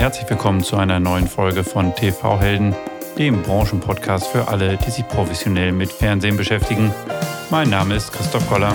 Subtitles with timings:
[0.00, 2.74] herzlich willkommen zu einer neuen Folge von TV Helden,
[3.18, 6.90] dem Branchenpodcast für alle, die sich professionell mit Fernsehen beschäftigen.
[7.50, 8.72] Mein Name ist Christoph Koller.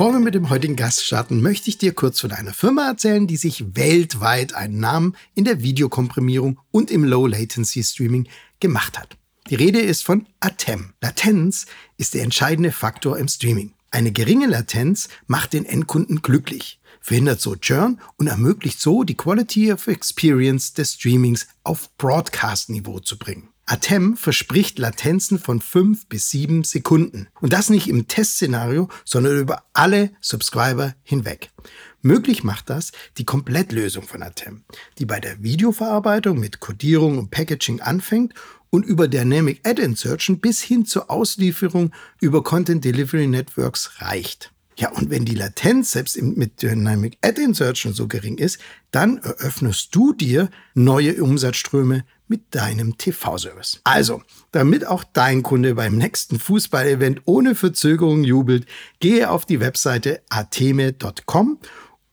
[0.00, 3.26] Bevor wir mit dem heutigen Gast starten, möchte ich dir kurz von einer Firma erzählen,
[3.26, 8.26] die sich weltweit einen Namen in der Videokomprimierung und im Low Latency Streaming
[8.60, 9.18] gemacht hat.
[9.50, 10.94] Die Rede ist von Atem.
[11.02, 11.66] Latenz
[11.98, 13.74] ist der entscheidende Faktor im Streaming.
[13.90, 19.70] Eine geringe Latenz macht den Endkunden glücklich, verhindert so Churn und ermöglicht so die Quality
[19.70, 23.49] of Experience des Streamings auf Broadcast-Niveau zu bringen.
[23.70, 27.28] Atem verspricht Latenzen von 5 bis 7 Sekunden.
[27.40, 31.50] Und das nicht im Testszenario, sondern über alle Subscriber hinweg.
[32.02, 34.64] Möglich macht das die Komplettlösung von Atem,
[34.98, 38.34] die bei der Videoverarbeitung mit Codierung und Packaging anfängt
[38.70, 44.52] und über Dynamic Ad Insertion bis hin zur Auslieferung über Content Delivery Networks reicht.
[44.76, 48.58] Ja, und wenn die Latenz selbst mit Dynamic Ad Insertion so gering ist,
[48.90, 53.80] dann eröffnest du dir neue Umsatzströme mit deinem TV-Service.
[53.84, 58.66] Also, damit auch dein Kunde beim nächsten Fußball-Event ohne Verzögerung jubelt,
[59.00, 61.58] gehe auf die Webseite ateme.com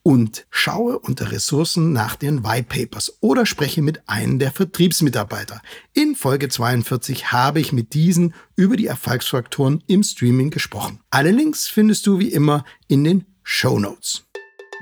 [0.01, 5.61] und schaue unter Ressourcen nach den White Papers oder spreche mit einem der Vertriebsmitarbeiter.
[5.93, 11.01] In Folge 42 habe ich mit diesen über die Erfolgsfaktoren im Streaming gesprochen.
[11.09, 14.23] Alle Links findest du wie immer in den Show Notes.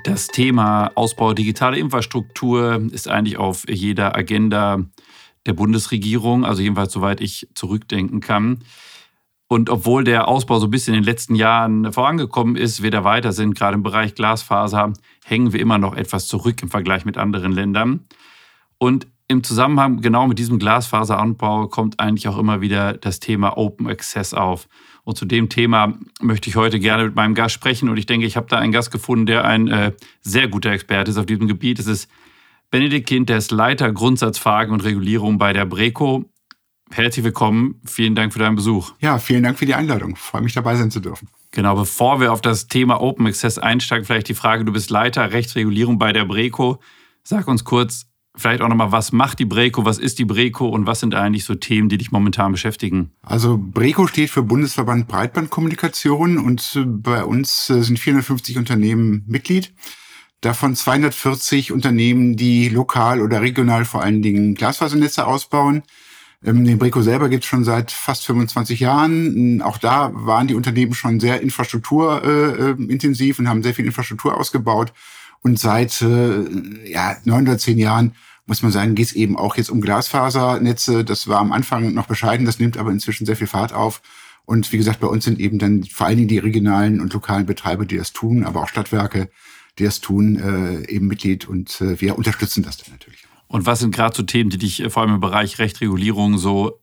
[0.04, 4.84] Das Thema Ausbau digitaler Infrastruktur ist eigentlich auf jeder Agenda
[5.46, 8.60] der Bundesregierung, also jedenfalls soweit ich zurückdenken kann.
[9.48, 13.04] Und obwohl der Ausbau so ein bisschen in den letzten Jahren vorangekommen ist, wir da
[13.04, 14.92] weiter sind, gerade im Bereich Glasfaser,
[15.24, 18.06] hängen wir immer noch etwas zurück im Vergleich mit anderen Ländern.
[18.78, 23.88] Und im Zusammenhang genau mit diesem Glasfaseranbau kommt eigentlich auch immer wieder das Thema Open
[23.88, 24.68] Access auf.
[25.04, 27.88] Und zu dem Thema möchte ich heute gerne mit meinem Gast sprechen.
[27.88, 31.10] Und ich denke, ich habe da einen Gast gefunden, der ein äh, sehr guter Experte
[31.10, 31.78] ist auf diesem Gebiet.
[31.78, 32.10] Es ist
[32.76, 36.26] Benedikt Kind, der ist Leiter Grundsatzfragen und Regulierung bei der Breco.
[36.90, 37.80] Herzlich willkommen.
[37.86, 38.92] Vielen Dank für deinen Besuch.
[39.00, 40.10] Ja, vielen Dank für die Einladung.
[40.10, 41.30] Ich freue mich dabei sein zu dürfen.
[41.52, 45.32] Genau, bevor wir auf das Thema Open Access einsteigen, vielleicht die Frage, du bist Leiter
[45.32, 46.78] Rechtsregulierung bei der Breco.
[47.24, 50.86] Sag uns kurz vielleicht auch nochmal, was macht die Breco, was ist die Breco und
[50.86, 53.10] was sind eigentlich so Themen, die dich momentan beschäftigen?
[53.22, 59.72] Also Breco steht für Bundesverband Breitbandkommunikation und bei uns sind 450 Unternehmen Mitglied
[60.40, 65.82] davon 240 Unternehmen, die lokal oder regional vor allen Dingen Glasfasernetze ausbauen.
[66.44, 69.62] Ähm, den Breco selber gibt es schon seit fast 25 Jahren.
[69.62, 74.92] Auch da waren die Unternehmen schon sehr infrastrukturintensiv äh, und haben sehr viel Infrastruktur ausgebaut.
[75.42, 76.44] Und seit äh,
[76.90, 78.14] ja, neun oder zehn Jahren
[78.46, 81.04] muss man sagen, geht es eben auch jetzt um Glasfasernetze.
[81.04, 84.02] Das war am Anfang noch bescheiden, das nimmt aber inzwischen sehr viel Fahrt auf.
[84.44, 87.46] Und wie gesagt, bei uns sind eben dann vor allen Dingen die regionalen und lokalen
[87.46, 89.28] Betreiber, die das tun, aber auch Stadtwerke,
[89.78, 93.24] die das tun, äh, eben Mitglied und äh, wir unterstützen das dann natürlich.
[93.48, 96.80] Und was sind gerade so Themen, die dich äh, vor allem im Bereich Rechtregulierung so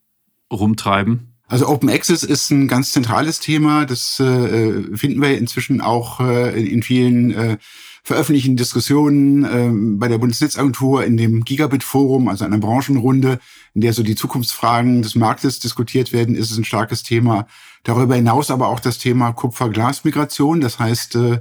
[0.51, 1.33] rumtreiben?
[1.47, 3.85] Also Open Access ist ein ganz zentrales Thema.
[3.85, 7.57] Das äh, finden wir inzwischen auch äh, in vielen äh,
[8.03, 13.39] veröffentlichten Diskussionen äh, bei der Bundesnetzagentur in dem Gigabit-Forum, also einer Branchenrunde,
[13.73, 17.47] in der so die Zukunftsfragen des Marktes diskutiert werden, ist es ein starkes Thema.
[17.83, 20.59] Darüber hinaus aber auch das Thema Kupfer-Glas-Migration.
[20.59, 21.39] Das heißt, äh, äh,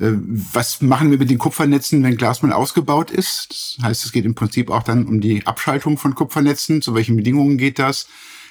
[0.00, 3.76] was machen wir mit den Kupfernetzen, wenn Glasmüll ausgebaut ist?
[3.78, 6.82] Das heißt, es geht im Prinzip auch dann um die Abschaltung von Kupfernetzen.
[6.82, 8.06] Zu welchen Bedingungen geht das?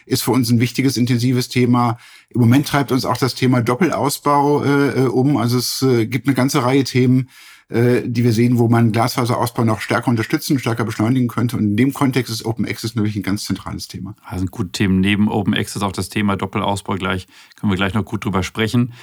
[0.06, 1.98] Ist für uns ein wichtiges, intensives Thema.
[2.30, 5.38] Im Moment treibt uns auch das Thema Doppelausbau äh, äh um.
[5.38, 7.30] Also es äh, gibt eine ganze Reihe Themen,
[7.70, 11.58] äh, die wir sehen, wo man Glasfaserausbau noch stärker unterstützen, stärker beschleunigen könnte.
[11.58, 14.16] Und in dem Kontext ist Open Access natürlich ein ganz zentrales Thema.
[14.24, 14.94] Also ein gutes Thema.
[14.94, 17.28] Neben Open Access auch das Thema Doppelausbau gleich,
[17.58, 18.94] können wir gleich noch gut drüber sprechen.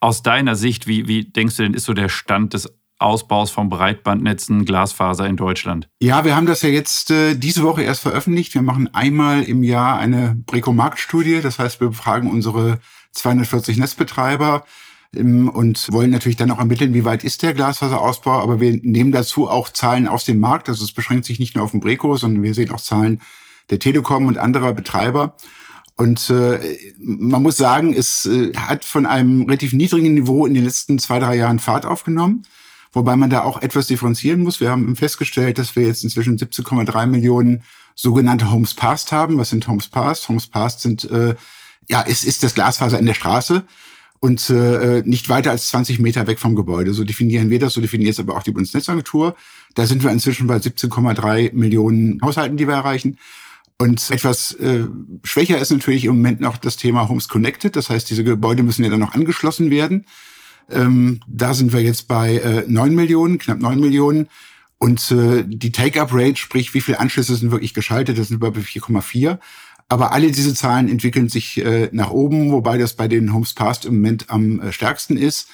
[0.00, 3.68] Aus deiner Sicht, wie, wie denkst du denn, ist so der Stand des Ausbaus von
[3.68, 5.88] Breitbandnetzen Glasfaser in Deutschland?
[6.00, 8.54] Ja, wir haben das ja jetzt äh, diese Woche erst veröffentlicht.
[8.54, 11.40] Wir machen einmal im Jahr eine Breco-Marktstudie.
[11.40, 12.80] Das heißt, wir befragen unsere
[13.12, 14.64] 240 Netzbetreiber
[15.14, 18.40] ähm, und wollen natürlich dann auch ermitteln, wie weit ist der Glasfaserausbau.
[18.40, 20.68] Aber wir nehmen dazu auch Zahlen aus dem Markt.
[20.68, 23.20] Also es beschränkt sich nicht nur auf den Breco, sondern wir sehen auch Zahlen
[23.70, 25.36] der Telekom und anderer Betreiber.
[25.98, 26.60] Und äh,
[27.00, 31.18] man muss sagen, es äh, hat von einem relativ niedrigen Niveau in den letzten zwei,
[31.18, 32.44] drei Jahren Fahrt aufgenommen.
[32.92, 34.60] Wobei man da auch etwas differenzieren muss.
[34.60, 37.64] Wir haben festgestellt, dass wir jetzt inzwischen 17,3 Millionen
[37.96, 39.38] sogenannte Homes Passed haben.
[39.38, 40.28] Was sind Homes Passed?
[40.28, 41.34] Homes Passed sind, äh,
[41.88, 43.64] ja, es ist das Glasfaser in der Straße
[44.20, 46.94] und äh, nicht weiter als 20 Meter weg vom Gebäude.
[46.94, 49.34] So definieren wir das, so definiert es aber auch die Bundesnetzagentur.
[49.74, 53.18] Da sind wir inzwischen bei 17,3 Millionen Haushalten, die wir erreichen.
[53.80, 54.86] Und etwas äh,
[55.22, 57.76] schwächer ist natürlich im Moment noch das Thema Homes Connected.
[57.76, 60.04] Das heißt, diese Gebäude müssen ja dann noch angeschlossen werden.
[60.68, 64.28] Ähm, da sind wir jetzt bei äh, 9 Millionen, knapp 9 Millionen.
[64.78, 69.38] Und äh, die Take-up-Rate, sprich, wie viele Anschlüsse sind wirklich geschaltet, das sind über 4,4.
[69.88, 73.84] Aber alle diese Zahlen entwickeln sich äh, nach oben, wobei das bei den Homes Passed
[73.84, 75.48] im Moment am äh, stärksten ist.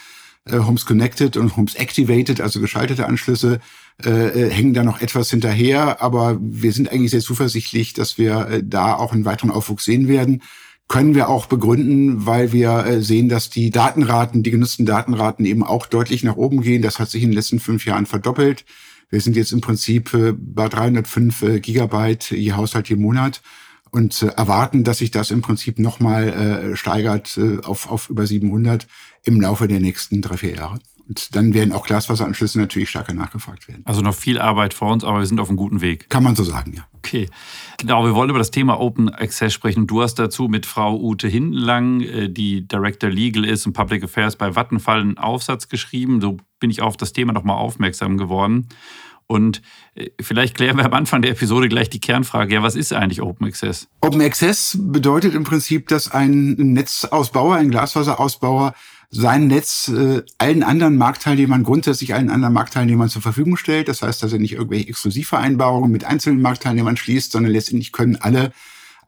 [0.46, 3.60] Äh, Homes Connected und Homes Activated, also geschaltete Anschlüsse,
[4.04, 6.02] äh, äh, hängen da noch etwas hinterher.
[6.02, 10.08] Aber wir sind eigentlich sehr zuversichtlich, dass wir äh, da auch einen weiteren Aufwuchs sehen
[10.08, 10.42] werden
[10.88, 15.64] können wir auch begründen, weil wir äh, sehen, dass die Datenraten, die genutzten Datenraten eben
[15.64, 16.82] auch deutlich nach oben gehen.
[16.82, 18.64] Das hat sich in den letzten fünf Jahren verdoppelt.
[19.10, 23.42] Wir sind jetzt im Prinzip äh, bei 305 äh, Gigabyte je Haushalt je Monat
[23.94, 28.86] und erwarten, dass sich das im Prinzip nochmal steigert auf, auf über 700
[29.22, 30.78] im Laufe der nächsten drei, vier Jahre.
[31.06, 33.82] Und dann werden auch Glasfaseranschlüsse natürlich stärker nachgefragt werden.
[33.84, 36.08] Also noch viel Arbeit vor uns, aber wir sind auf einem guten Weg.
[36.08, 36.86] Kann man so sagen, ja.
[36.94, 37.28] Okay.
[37.76, 39.86] Genau, wir wollen über das Thema Open Access sprechen.
[39.86, 44.36] Du hast dazu mit Frau Ute Hindenlang, äh, die Director Legal ist und Public Affairs
[44.36, 46.22] bei Vattenfall, einen Aufsatz geschrieben.
[46.22, 48.68] So bin ich auf das Thema nochmal aufmerksam geworden.
[49.26, 49.62] Und
[49.94, 52.54] äh, vielleicht klären wir am Anfang der Episode gleich die Kernfrage.
[52.54, 53.88] Ja, was ist eigentlich Open Access?
[54.00, 58.74] Open Access bedeutet im Prinzip, dass ein Netzausbauer, ein Glasfaserausbauer
[59.10, 63.88] sein Netz äh, allen anderen Marktteilnehmern, grundsätzlich allen anderen Marktteilnehmern zur Verfügung stellt.
[63.88, 68.52] Das heißt, dass er nicht irgendwelche Exklusivvereinbarungen mit einzelnen Marktteilnehmern schließt, sondern letztendlich können alle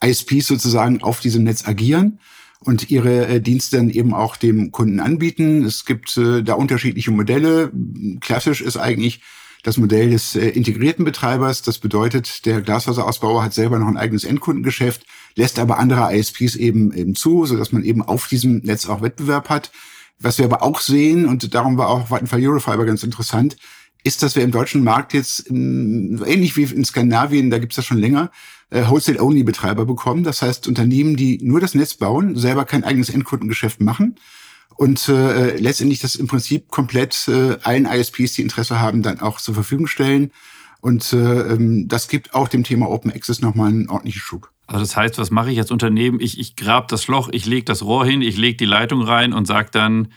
[0.04, 2.20] ISPs sozusagen auf diesem Netz agieren
[2.60, 5.64] und ihre äh, Dienste dann eben auch dem Kunden anbieten.
[5.64, 7.72] Es gibt äh, da unterschiedliche Modelle.
[8.20, 9.20] Klassisch ist eigentlich
[9.66, 11.60] das Modell des äh, integrierten Betreibers.
[11.60, 15.04] Das bedeutet, der Glasfaserausbauer hat selber noch ein eigenes Endkundengeschäft,
[15.34, 19.48] lässt aber andere ISPs eben, eben zu, sodass man eben auf diesem Netz auch Wettbewerb
[19.48, 19.72] hat.
[20.20, 23.56] Was wir aber auch sehen, und darum war auch Vattenfall Eurofiber ganz interessant,
[24.04, 27.86] ist, dass wir im deutschen Markt jetzt, in, ähnlich wie in Skandinavien, da gibt's das
[27.86, 28.30] schon länger,
[28.70, 30.22] äh, Wholesale-Only-Betreiber bekommen.
[30.22, 34.16] Das heißt, Unternehmen, die nur das Netz bauen, selber kein eigenes Endkundengeschäft machen
[34.76, 39.40] und äh, letztendlich das im Prinzip komplett äh, allen ISPs, die Interesse haben, dann auch
[39.40, 40.32] zur Verfügung stellen.
[40.80, 41.16] Und äh,
[41.52, 44.50] ähm, das gibt auch dem Thema Open Access nochmal einen ordentlichen Schub.
[44.66, 46.20] Also das heißt, was mache ich als Unternehmen?
[46.20, 49.32] Ich, ich grab das Loch, ich lege das Rohr hin, ich lege die Leitung rein
[49.32, 50.08] und sage dann,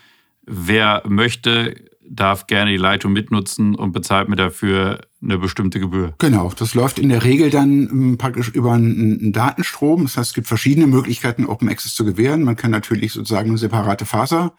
[0.46, 1.76] wer möchte,
[2.08, 6.14] darf gerne die Leitung mitnutzen und bezahlt mir dafür eine bestimmte Gebühr.
[6.18, 10.04] Genau, das läuft in der Regel dann ähm, praktisch über einen, Datenstrom.
[10.04, 12.44] Das heißt, es gibt verschiedene Möglichkeiten, Open Access zu gewähren.
[12.44, 14.54] Man kann natürlich sozusagen eine separate Faser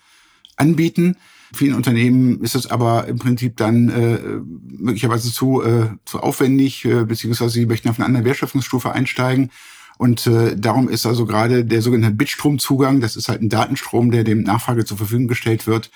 [0.57, 1.17] anbieten.
[1.53, 4.19] Vielen Unternehmen ist es aber im Prinzip dann äh,
[4.79, 9.51] möglicherweise zu, äh, zu aufwendig, äh, beziehungsweise sie möchten auf eine andere Wertschöpfungsstufe einsteigen.
[9.99, 14.25] Und äh, darum ist also gerade der sogenannte Bitstromzugang, das ist halt ein Datenstrom, der
[14.25, 15.91] dem Nachfrage zur Verfügung gestellt wird,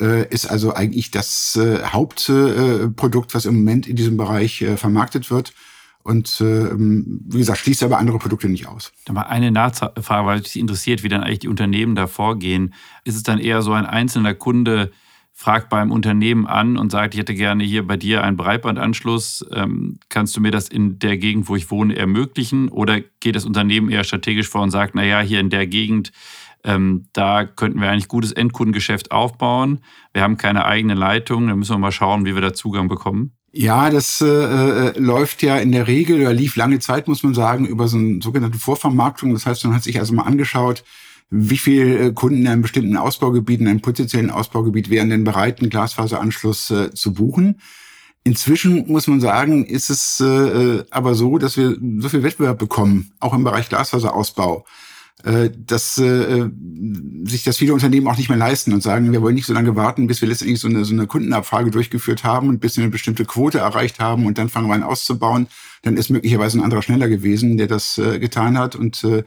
[0.00, 4.76] äh, ist also eigentlich das äh, Hauptprodukt, äh, was im Moment in diesem Bereich äh,
[4.76, 5.52] vermarktet wird.
[6.02, 8.92] Und äh, wie gesagt, schließt aber andere Produkte nicht aus.
[9.06, 12.74] Da mal eine Nachfrage, weil mich interessiert, wie dann eigentlich die Unternehmen da vorgehen.
[13.02, 14.92] Ist es dann eher so ein einzelner Kunde,
[15.32, 19.44] fragt beim Unternehmen an und sagt, ich hätte gerne hier bei dir einen Breitbandanschluss.
[19.52, 22.68] Ähm, kannst du mir das in der Gegend, wo ich wohne, ermöglichen?
[22.68, 26.10] Oder geht das Unternehmen eher strategisch vor und sagt, naja, hier in der Gegend,
[26.66, 29.80] ähm, da könnten wir eigentlich gutes Endkundengeschäft aufbauen.
[30.12, 33.32] Wir haben keine eigene Leitung, da müssen wir mal schauen, wie wir da Zugang bekommen.
[33.52, 37.32] Ja, das äh, äh, läuft ja in der Regel oder lief lange Zeit, muss man
[37.32, 39.32] sagen, über so eine sogenannte Vorvermarktung.
[39.32, 40.84] Das heißt, man hat sich also mal angeschaut,
[41.30, 45.60] wie viele äh, Kunden in einem bestimmten Ausbaugebiet, in einem potenziellen Ausbaugebiet wären denn bereit,
[45.60, 47.60] einen Glasfaseranschluss äh, zu buchen.
[48.24, 52.58] Inzwischen muss man sagen, ist es äh, äh, aber so, dass wir so viel Wettbewerb
[52.58, 54.66] bekommen, auch im Bereich Glasfaserausbau,
[55.22, 56.50] dass äh,
[57.24, 59.74] sich das viele Unternehmen auch nicht mehr leisten und sagen, wir wollen nicht so lange
[59.74, 62.92] warten, bis wir letztendlich so eine, so eine Kundenabfrage durchgeführt haben und bis wir eine
[62.92, 65.48] bestimmte Quote erreicht haben und dann fangen wir an auszubauen.
[65.82, 69.24] Dann ist möglicherweise ein anderer schneller gewesen, der das äh, getan hat und äh,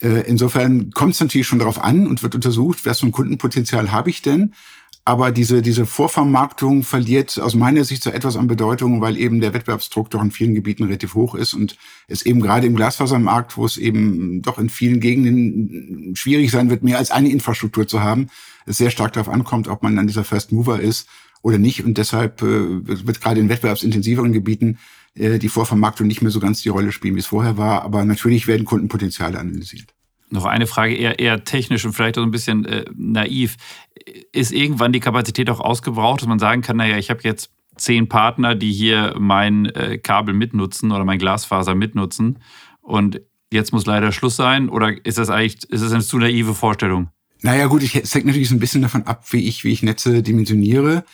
[0.00, 3.92] äh, insofern kommt es natürlich schon darauf an und wird untersucht, was für ein Kundenpotenzial
[3.92, 4.54] habe ich denn.
[5.06, 9.52] Aber diese, diese Vorvermarktung verliert aus meiner Sicht so etwas an Bedeutung, weil eben der
[9.52, 11.76] Wettbewerbsdruck doch in vielen Gebieten relativ hoch ist und
[12.08, 16.82] es eben gerade im Glasfasermarkt, wo es eben doch in vielen Gegenden schwierig sein wird,
[16.82, 18.28] mehr als eine Infrastruktur zu haben,
[18.64, 21.06] es sehr stark darauf ankommt, ob man dann dieser First Mover ist
[21.42, 21.84] oder nicht.
[21.84, 22.46] Und deshalb äh,
[23.06, 24.78] wird gerade in wettbewerbsintensiveren Gebieten
[25.14, 27.82] äh, die Vorvermarktung nicht mehr so ganz die Rolle spielen, wie es vorher war.
[27.82, 29.94] Aber natürlich werden Kundenpotenziale analysiert.
[30.30, 33.56] Noch eine Frage, eher, eher technisch und vielleicht auch ein bisschen äh, naiv.
[34.32, 38.08] Ist irgendwann die Kapazität auch ausgebraucht, dass man sagen kann, naja, ich habe jetzt zehn
[38.08, 42.38] Partner, die hier mein äh, Kabel mitnutzen oder mein Glasfaser mitnutzen
[42.82, 43.20] und
[43.52, 44.68] jetzt muss leider Schluss sein?
[44.68, 47.08] Oder ist das eigentlich ist das eine zu naive Vorstellung?
[47.40, 49.82] Naja gut, ich, es hängt natürlich so ein bisschen davon ab, wie ich, wie ich
[49.82, 51.04] Netze dimensioniere.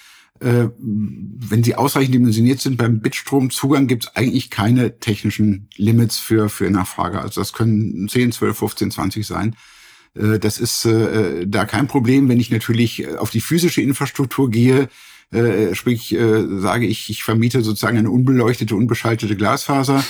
[0.40, 6.48] äh, wenn sie ausreichend dimensioniert sind, beim Bitstromzugang gibt es eigentlich keine technischen Limits für,
[6.48, 7.20] für Nachfrage.
[7.20, 9.56] Also das können 10, 12, 15, 20 sein.
[10.14, 12.28] Äh, das ist äh, da kein Problem.
[12.28, 14.88] Wenn ich natürlich auf die physische Infrastruktur gehe,
[15.32, 20.02] äh, sprich äh, sage ich, ich vermiete sozusagen eine unbeleuchtete, unbeschaltete Glasfaser,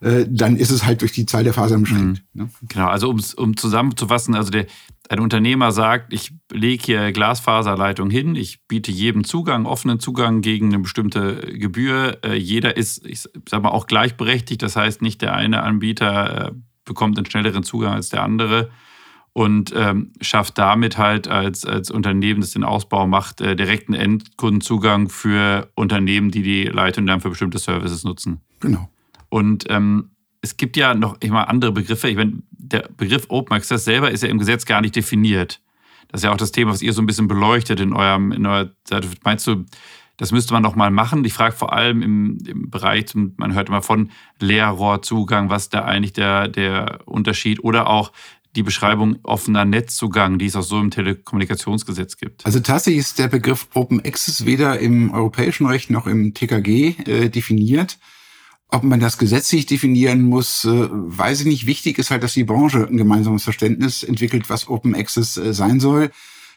[0.00, 2.22] äh, dann ist es halt durch die Zahl der Fasern beschränkt.
[2.34, 2.42] Mhm.
[2.42, 2.50] Ne?
[2.68, 4.66] Genau, also um, um zusammenzufassen, also der,
[5.08, 10.66] ein Unternehmer sagt, ich lege hier Glasfaserleitung hin, ich biete jedem Zugang, offenen Zugang gegen
[10.66, 12.18] eine bestimmte Gebühr.
[12.22, 14.62] Äh, jeder ist, ich sag mal, auch gleichberechtigt.
[14.62, 16.52] Das heißt, nicht der eine Anbieter äh,
[16.84, 18.70] bekommt einen schnelleren Zugang als der andere
[19.36, 25.10] und ähm, schafft damit halt als, als Unternehmen, das den Ausbau macht, äh, direkten Endkundenzugang
[25.10, 28.40] für Unternehmen, die die Leitung dann für bestimmte Services nutzen.
[28.60, 28.88] Genau.
[29.28, 32.08] Und ähm, es gibt ja noch ich mal andere Begriffe.
[32.08, 35.60] Ich meine, der Begriff Open Access selber ist ja im Gesetz gar nicht definiert.
[36.08, 38.46] Das ist ja auch das Thema, was ihr so ein bisschen beleuchtet in eurem, in
[38.46, 39.06] eurer Seite.
[39.22, 39.66] Meinst du,
[40.16, 41.22] das müsste man noch mal machen?
[41.26, 44.08] Ich frage vor allem im, im Bereich, man hört immer von
[44.40, 48.12] Leerrohrzugang, was da eigentlich der, der Unterschied oder auch
[48.56, 52.44] die Beschreibung offener Netzzugang, die es auch so im Telekommunikationsgesetz gibt.
[52.44, 57.28] Also tatsächlich ist der Begriff Open Access weder im europäischen Recht noch im TKG äh,
[57.28, 57.98] definiert.
[58.68, 61.66] Ob man das gesetzlich definieren muss, äh, weiß ich nicht.
[61.66, 65.78] Wichtig ist halt, dass die Branche ein gemeinsames Verständnis entwickelt, was Open Access äh, sein
[65.78, 66.10] soll.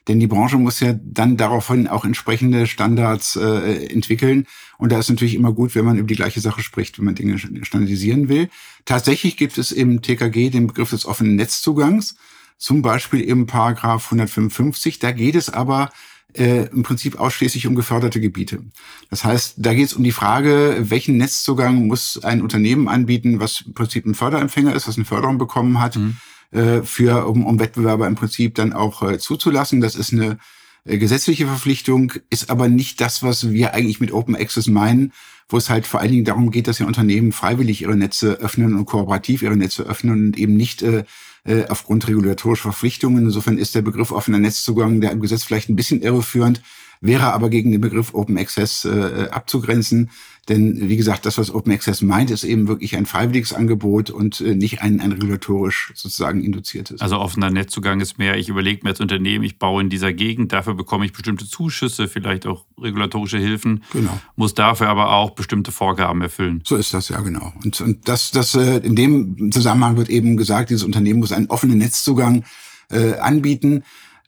[0.08, 4.48] Denn die Branche muss ja dann daraufhin auch entsprechende Standards äh, entwickeln.
[4.78, 7.16] Und da ist natürlich immer gut, wenn man über die gleiche Sache spricht, wenn man
[7.16, 8.50] Dinge standardisieren will.
[8.86, 12.16] Tatsächlich gibt es im TKG den Begriff des offenen Netzzugangs,
[12.58, 15.00] zum Beispiel im Paragraph 155.
[15.00, 15.90] Da geht es aber
[16.34, 18.64] äh, im Prinzip ausschließlich um geförderte Gebiete.
[19.10, 23.62] Das heißt, da geht es um die Frage, welchen Netzzugang muss ein Unternehmen anbieten, was
[23.62, 26.18] im Prinzip ein Förderempfänger ist, was eine Förderung bekommen hat, mhm.
[26.52, 29.82] Äh, für um, um Wettbewerber im Prinzip dann auch äh, zuzulassen.
[29.82, 30.38] Das ist eine
[30.86, 35.14] äh, gesetzliche Verpflichtung, ist aber nicht das, was wir eigentlich mit Open Access meinen,
[35.48, 38.76] wo es halt vor allen Dingen darum geht, dass ja Unternehmen freiwillig ihre Netze öffnen
[38.76, 41.04] und kooperativ ihre Netze öffnen und eben nicht äh,
[41.46, 43.26] äh, aufgrund regulatorischer Verpflichtungen.
[43.26, 46.62] Insofern ist der Begriff offener Netzzugang, der im Gesetz vielleicht ein bisschen irreführend,
[47.02, 50.10] wäre aber gegen den Begriff Open Access äh, abzugrenzen.
[50.50, 54.42] Denn wie gesagt, das, was Open Access meint, ist eben wirklich ein freiwilliges Angebot und
[54.42, 57.02] äh, nicht ein, ein regulatorisch sozusagen induziertes.
[57.02, 60.52] Also offener Netzzugang ist mehr, ich überlege mir als Unternehmen, ich baue in dieser Gegend,
[60.52, 64.20] dafür bekomme ich bestimmte Zuschüsse, vielleicht auch regulatorische Hilfen, genau.
[64.36, 66.64] muss dafür aber auch bestimmte Vorgaben erfüllen.
[66.66, 67.54] So ist das ja genau.
[67.64, 71.48] Und, und das, das äh, in dem Zusammenhang wird eben gesagt, dieses Unternehmen muss einen
[71.48, 72.44] offenen Netzzugang
[72.90, 73.84] äh, anbieten.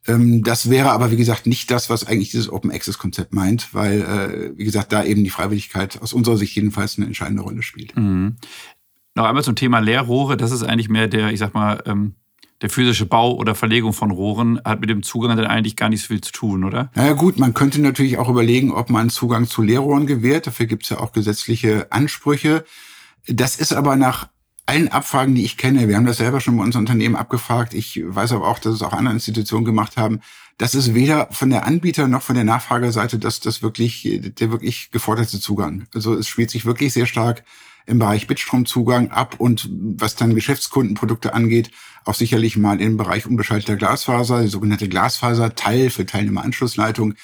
[0.08, 3.74] Ähm, das wäre aber, wie gesagt, nicht das, was eigentlich dieses Open Access Konzept meint,
[3.74, 7.62] weil, äh, wie gesagt, da eben die Freiwilligkeit aus unserer Sicht jedenfalls eine entscheidende Rolle
[7.62, 7.96] spielt.
[7.96, 8.38] Mhm.
[9.14, 10.38] Noch einmal zum Thema Leerrohre.
[10.38, 12.16] Das ist eigentlich mehr der, ich sag mal, ähm,
[12.62, 16.02] der physische Bau oder Verlegung von Rohren hat mit dem Zugang dann eigentlich gar nicht
[16.02, 16.92] so viel zu tun, oder?
[16.96, 20.48] Naja gut, man könnte natürlich auch überlegen, ob man Zugang zu Leerrohren gewährt.
[20.48, 22.64] Dafür gibt es ja auch gesetzliche Ansprüche.
[23.28, 24.30] Das ist aber nach
[24.72, 28.02] allen Abfragen, die ich kenne, wir haben das selber schon bei unserem Unternehmen abgefragt, ich
[28.06, 30.22] weiß aber auch, dass es auch andere Institutionen gemacht haben,
[30.58, 34.90] das ist weder von der Anbieter noch von der Nachfragerseite das, das wirklich, der wirklich
[34.92, 35.88] geforderte Zugang.
[35.94, 37.44] Also es spielt sich wirklich sehr stark
[37.86, 41.72] im Bereich Bitstromzugang ab und was dann Geschäftskundenprodukte angeht,
[42.06, 47.16] auch sicherlich mal im Bereich unbeschalteter Glasfaser, die sogenannte Glasfaser-Teil für Teilnehmeranschlussleitung,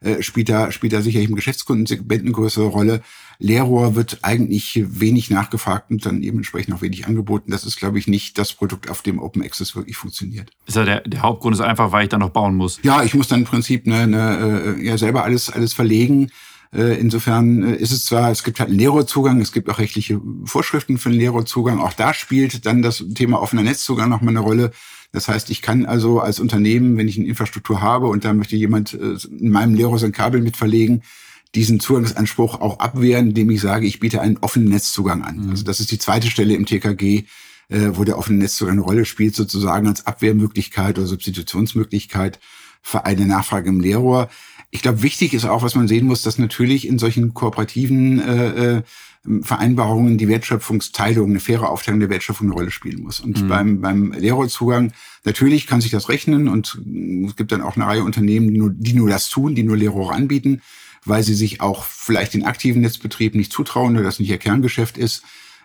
[0.00, 3.02] äh, spielt da, spielt da sicherlich im Geschäftskundensegment eine größere Rolle.
[3.38, 7.50] Leerrohr wird eigentlich wenig nachgefragt und dann eben entsprechend auch wenig angeboten.
[7.50, 10.50] Das ist, glaube ich, nicht das Produkt, auf dem Open Access wirklich funktioniert.
[10.66, 12.80] Ist ja der, der Hauptgrund ist einfach, weil ich dann noch bauen muss.
[12.82, 16.30] Ja, ich muss dann im Prinzip ne, ne, ja selber alles, alles verlegen.
[16.76, 20.20] Äh, insofern äh, ist es zwar, es gibt halt einen Leerrohrzugang, es gibt auch rechtliche
[20.44, 21.80] Vorschriften für den Leerrohrzugang.
[21.80, 24.72] Auch da spielt dann das Thema offener Netzzugang nochmal eine Rolle.
[25.12, 28.56] Das heißt, ich kann also als Unternehmen, wenn ich eine Infrastruktur habe und da möchte
[28.56, 31.02] jemand in meinem Leerrohr sein Kabel mit verlegen,
[31.54, 35.44] diesen Zugangsanspruch auch abwehren, indem ich sage, ich biete einen offenen Netzzugang an.
[35.44, 35.50] Mhm.
[35.50, 37.24] Also das ist die zweite Stelle im TKG,
[37.68, 42.38] äh, wo der offene Netzzugang eine Rolle spielt, sozusagen als Abwehrmöglichkeit oder Substitutionsmöglichkeit
[42.82, 44.28] für eine Nachfrage im Leerrohr.
[44.70, 48.76] Ich glaube, wichtig ist auch, was man sehen muss, dass natürlich in solchen kooperativen äh,
[48.76, 48.82] äh,
[49.42, 53.18] Vereinbarungen die Wertschöpfungsteilung, eine faire Aufteilung der Wertschöpfung eine Rolle spielen muss.
[53.18, 53.48] Und mhm.
[53.48, 54.92] beim, beim Leerrohrzugang,
[55.24, 56.80] natürlich kann sich das rechnen und
[57.26, 59.76] es gibt dann auch eine Reihe Unternehmen, die nur, die nur das tun, die nur
[59.76, 60.60] Leerrohre anbieten
[61.06, 64.98] weil sie sich auch vielleicht den aktiven Netzbetrieb nicht zutrauen oder das nicht ihr Kerngeschäft
[64.98, 65.22] ist.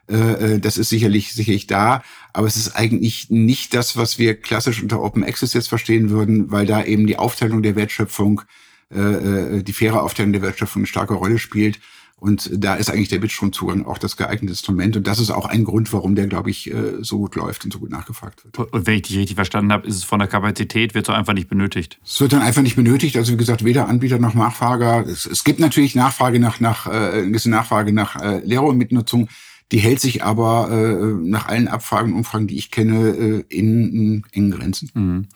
[0.09, 4.35] Äh, äh, das ist sicherlich, sicherlich da, aber es ist eigentlich nicht das, was wir
[4.35, 8.41] klassisch unter Open Access jetzt verstehen würden, weil da eben die Aufteilung der Wertschöpfung,
[8.89, 11.79] äh, die faire Aufteilung der Wertschöpfung eine starke Rolle spielt.
[12.21, 14.95] Und da ist eigentlich der Bitstromzugang auch das geeignete Instrument.
[14.95, 17.73] Und das ist auch ein Grund, warum der, glaube ich, äh, so gut läuft und
[17.73, 18.59] so gut nachgefragt wird.
[18.59, 21.33] Und wenn ich dich richtig verstanden habe, ist es von der Kapazität, wird so einfach
[21.33, 21.97] nicht benötigt.
[22.05, 23.17] Es wird dann einfach nicht benötigt.
[23.17, 25.03] Also wie gesagt, weder Anbieter noch Nachfrager.
[25.07, 29.27] Es, es gibt natürlich Nachfrage nach, nach äh, eine gewisse Nachfrage nach äh, Leerrohrmitnutzung.
[29.71, 33.93] Die hält sich aber äh, nach allen Abfragen und Umfragen, die ich kenne, äh, in,
[33.93, 34.91] in engen Grenzen.
[34.93, 35.27] Mhm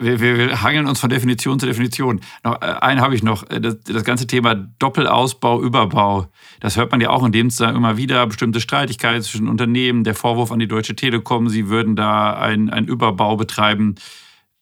[0.00, 2.20] wir, wir, wir hangeln uns von Definition zu Definition.
[2.42, 3.48] Noch äh, einen habe ich noch.
[3.50, 6.26] Äh, das, das, ganze Thema Doppelausbau, Überbau.
[6.60, 8.26] Das hört man ja auch in dem Zusammenhang immer wieder.
[8.26, 13.36] Bestimmte Streitigkeiten zwischen Unternehmen, der Vorwurf an die Deutsche Telekom, sie würden da einen Überbau
[13.36, 13.94] betreiben.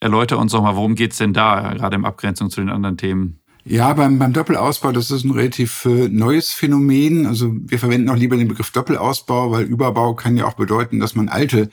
[0.01, 2.97] Erläuter uns doch mal, worum geht es denn da, gerade in Abgrenzung zu den anderen
[2.97, 3.41] Themen?
[3.65, 7.27] Ja, beim, beim Doppelausbau, das ist ein relativ äh, neues Phänomen.
[7.27, 11.15] Also wir verwenden auch lieber den Begriff Doppelausbau, weil Überbau kann ja auch bedeuten, dass
[11.15, 11.69] man alte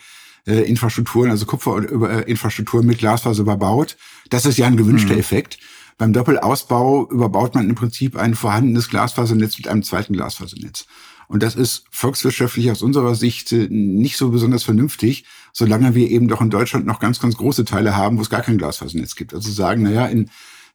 [0.47, 3.97] äh, Infrastrukturen, also Kupferinfrastrukturen mit Glasfaser überbaut.
[4.29, 5.19] Das ist ja ein gewünschter mhm.
[5.19, 5.59] Effekt.
[5.97, 10.85] Beim Doppelausbau überbaut man im Prinzip ein vorhandenes Glasfasernetz mit einem zweiten Glasfasernetz.
[11.27, 16.27] Und das ist volkswirtschaftlich aus unserer Sicht äh, nicht so besonders vernünftig, solange wir eben
[16.27, 19.33] doch in Deutschland noch ganz, ganz große Teile haben, wo es gar kein Glasfasernetz gibt.
[19.33, 20.25] Also sagen, naja, in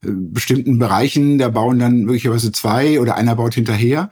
[0.02, 4.10] äh, bestimmten Bereichen, da bauen dann möglicherweise zwei oder einer baut hinterher.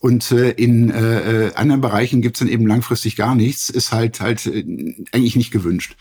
[0.00, 4.20] Und äh, in äh, äh, anderen Bereichen gibt's dann eben langfristig gar nichts, ist halt
[4.20, 4.64] halt äh,
[5.12, 5.96] eigentlich nicht gewünscht.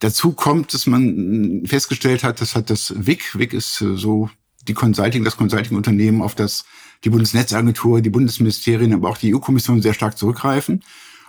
[0.00, 4.30] Dazu kommt, dass man festgestellt hat, das hat das WIC, WIC ist äh, so
[4.66, 6.64] die Consulting, das Consulting-Unternehmen, auf das
[7.04, 10.82] die Bundesnetzagentur, die Bundesministerien, aber auch die EU-Kommission sehr stark zurückgreifen.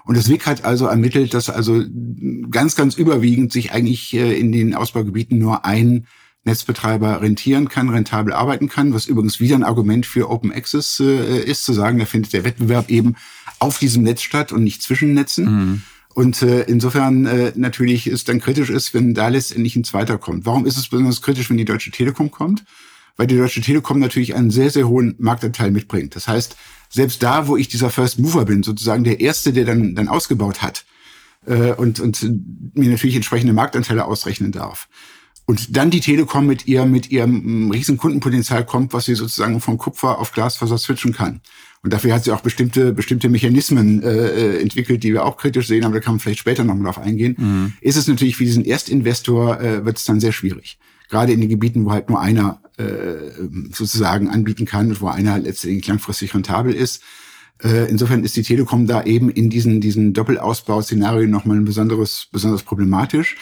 [0.05, 1.83] Und das WIC hat also ermittelt, dass also
[2.49, 6.07] ganz, ganz überwiegend sich eigentlich äh, in den Ausbaugebieten nur ein
[6.47, 11.43] Netzbetreiber rentieren kann, rentabel arbeiten kann, was übrigens wieder ein Argument für Open Access äh,
[11.43, 13.15] ist, zu sagen, da findet der Wettbewerb eben
[13.59, 15.45] auf diesem Netz statt und nicht zwischen Netzen.
[15.45, 15.81] Mhm.
[16.17, 20.47] Und äh, insofern äh, natürlich ist dann kritisch ist, wenn da letztendlich ein zweiter kommt.
[20.47, 22.63] Warum ist es besonders kritisch, wenn die Deutsche Telekom kommt?
[23.17, 26.15] Weil die Deutsche Telekom natürlich einen sehr, sehr hohen Marktanteil mitbringt.
[26.15, 26.55] Das heißt,
[26.89, 30.63] selbst da, wo ich dieser First Mover bin, sozusagen der Erste, der dann, dann ausgebaut
[30.63, 30.85] hat
[31.45, 32.23] äh, und, und
[32.75, 34.87] mir natürlich entsprechende Marktanteile ausrechnen darf,
[35.47, 39.61] und dann die Telekom mit ihrem, mit ihrem mm, riesen Kundenpotenzial kommt, was sie sozusagen
[39.61, 41.39] von Kupfer auf Glasfaser switchen kann.
[41.81, 45.67] Und dafür hat sie auch bestimmte, bestimmte Mechanismen äh, äh, entwickelt, die wir auch kritisch
[45.67, 47.35] sehen, aber da kann man vielleicht später nochmal drauf eingehen.
[47.37, 47.73] Mhm.
[47.79, 50.79] Ist es natürlich für diesen Erstinvestor, äh, wird es dann sehr schwierig.
[51.09, 52.83] Gerade in den Gebieten, wo halt nur einer äh,
[53.71, 57.01] sozusagen anbieten kann und wo einer letztendlich langfristig rentabel ist.
[57.63, 62.63] Äh, insofern ist die Telekom da eben in diesen, diesen Doppelausbau-Szenarien nochmal ein besonderes, besonders
[62.63, 63.37] problematisch.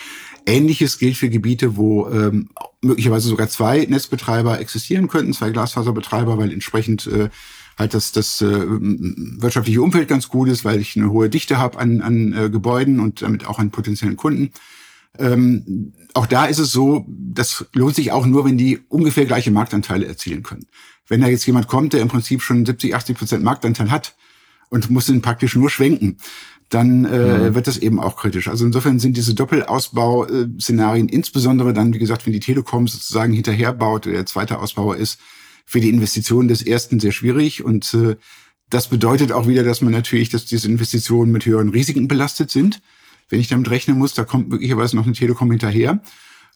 [0.45, 2.49] Ähnliches gilt für Gebiete, wo ähm,
[2.81, 7.29] möglicherweise sogar zwei Netzbetreiber existieren könnten, zwei Glasfaserbetreiber, weil entsprechend äh,
[7.77, 11.77] halt das, das äh, wirtschaftliche Umfeld ganz gut ist, weil ich eine hohe Dichte habe
[11.79, 14.51] an, an äh, Gebäuden und damit auch an potenziellen Kunden.
[15.17, 19.51] Ähm, auch da ist es so, das lohnt sich auch nur, wenn die ungefähr gleiche
[19.51, 20.67] Marktanteile erzielen können.
[21.07, 24.15] Wenn da jetzt jemand kommt, der im Prinzip schon 70, 80 Prozent Marktanteil hat
[24.69, 26.17] und muss ihn praktisch nur schwenken,
[26.75, 27.55] dann äh, mhm.
[27.55, 28.49] wird das eben auch kritisch.
[28.49, 34.17] Also insofern sind diese Doppelausbau-Szenarien, insbesondere dann, wie gesagt, wenn die Telekom sozusagen hinterherbaut oder
[34.17, 35.17] der zweite Ausbauer ist,
[35.65, 37.63] für die Investitionen des ersten sehr schwierig.
[37.63, 38.17] Und äh,
[38.69, 42.81] das bedeutet auch wieder, dass man natürlich, dass diese Investitionen mit höheren Risiken belastet sind.
[43.29, 46.01] Wenn ich damit rechnen muss, da kommt möglicherweise noch eine Telekom hinterher.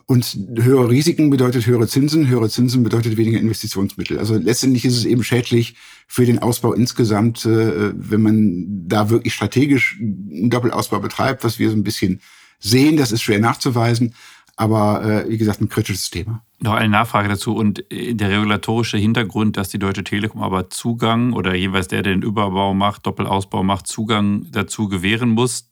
[0.09, 4.17] Und höhere Risiken bedeutet höhere Zinsen, höhere Zinsen bedeutet weniger Investitionsmittel.
[4.17, 5.75] Also letztendlich ist es eben schädlich
[6.07, 11.69] für den Ausbau insgesamt, äh, wenn man da wirklich strategisch einen Doppelausbau betreibt, was wir
[11.69, 12.21] so ein bisschen
[12.57, 12.97] sehen.
[12.97, 14.15] Das ist schwer nachzuweisen,
[14.55, 16.43] aber äh, wie gesagt, ein kritisches Thema.
[16.59, 21.53] Noch eine Nachfrage dazu und der regulatorische Hintergrund, dass die Deutsche Telekom aber Zugang oder
[21.53, 25.69] jeweils der, der den Überbau macht, Doppelausbau macht, Zugang dazu gewähren muss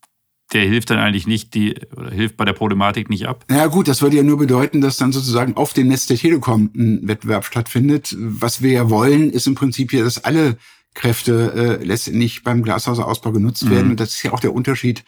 [0.53, 3.45] der hilft dann eigentlich nicht, die oder hilft bei der Problematik nicht ab.
[3.49, 6.71] Ja gut, das würde ja nur bedeuten, dass dann sozusagen auf dem Netz der Telekom
[6.73, 8.15] ein Wettbewerb stattfindet.
[8.17, 10.57] Was wir ja wollen, ist im Prinzip ja, dass alle
[10.93, 13.71] Kräfte äh, letztendlich beim Glasfaserausbau genutzt mhm.
[13.71, 13.91] werden.
[13.91, 15.03] Und das ist ja auch der Unterschied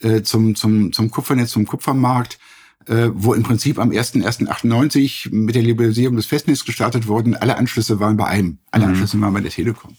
[0.00, 2.38] äh, zum, zum, zum Kupfernetz, zum Kupfermarkt,
[2.86, 7.34] äh, wo im Prinzip am 1.1.98 mit der Liberalisierung des Festnetzes gestartet wurden.
[7.34, 8.58] Alle Anschlüsse waren bei einem.
[8.70, 8.90] Alle mhm.
[8.90, 9.96] Anschlüsse waren bei der Telekom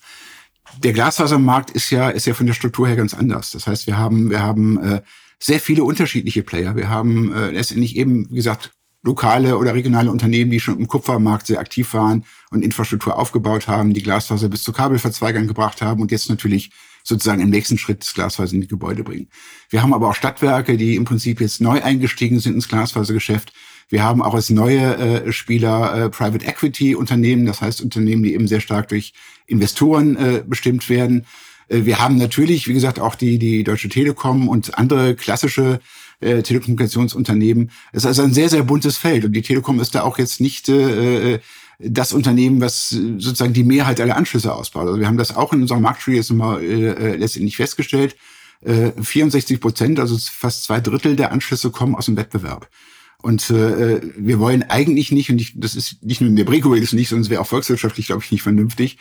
[0.79, 3.51] der Glasfasermarkt ist ja, ist ja von der Struktur her ganz anders.
[3.51, 5.01] Das heißt, wir haben, wir haben äh,
[5.39, 6.75] sehr viele unterschiedliche Player.
[6.75, 8.71] Wir haben äh, letztendlich eben, wie gesagt,
[9.03, 13.93] lokale oder regionale Unternehmen, die schon im Kupfermarkt sehr aktiv waren und Infrastruktur aufgebaut haben,
[13.93, 16.71] die Glasfaser bis zu Kabelverzweigern gebracht haben und jetzt natürlich
[17.03, 19.27] sozusagen im nächsten Schritt das Glasfaser in die Gebäude bringen.
[19.69, 23.51] Wir haben aber auch Stadtwerke, die im Prinzip jetzt neu eingestiegen sind ins Glasfasergeschäft.
[23.93, 28.33] Wir haben auch als neue äh, Spieler äh, Private Equity Unternehmen, das heißt Unternehmen, die
[28.33, 29.13] eben sehr stark durch
[29.45, 31.27] Investoren äh, bestimmt werden.
[31.67, 35.79] Äh, wir haben natürlich, wie gesagt, auch die, die Deutsche Telekom und andere klassische
[36.21, 37.69] äh, Telekommunikationsunternehmen.
[37.91, 40.41] Es ist also ein sehr, sehr buntes Feld und die Telekom ist da auch jetzt
[40.41, 41.37] nicht äh,
[41.77, 44.87] das Unternehmen, was sozusagen die Mehrheit aller Anschlüsse ausbaut.
[44.87, 48.15] Also wir haben das auch in unserer Marktstudie jetzt mal äh, äh letztendlich festgestellt.
[48.61, 52.67] Äh, 64 Prozent, also fast zwei Drittel der Anschlüsse kommen aus dem Wettbewerb.
[53.23, 56.73] Und äh, wir wollen eigentlich nicht, und ich, das ist nicht nur in der Breko
[56.73, 58.97] ist nicht, sondern es wäre auch volkswirtschaftlich, glaube ich, nicht vernünftig,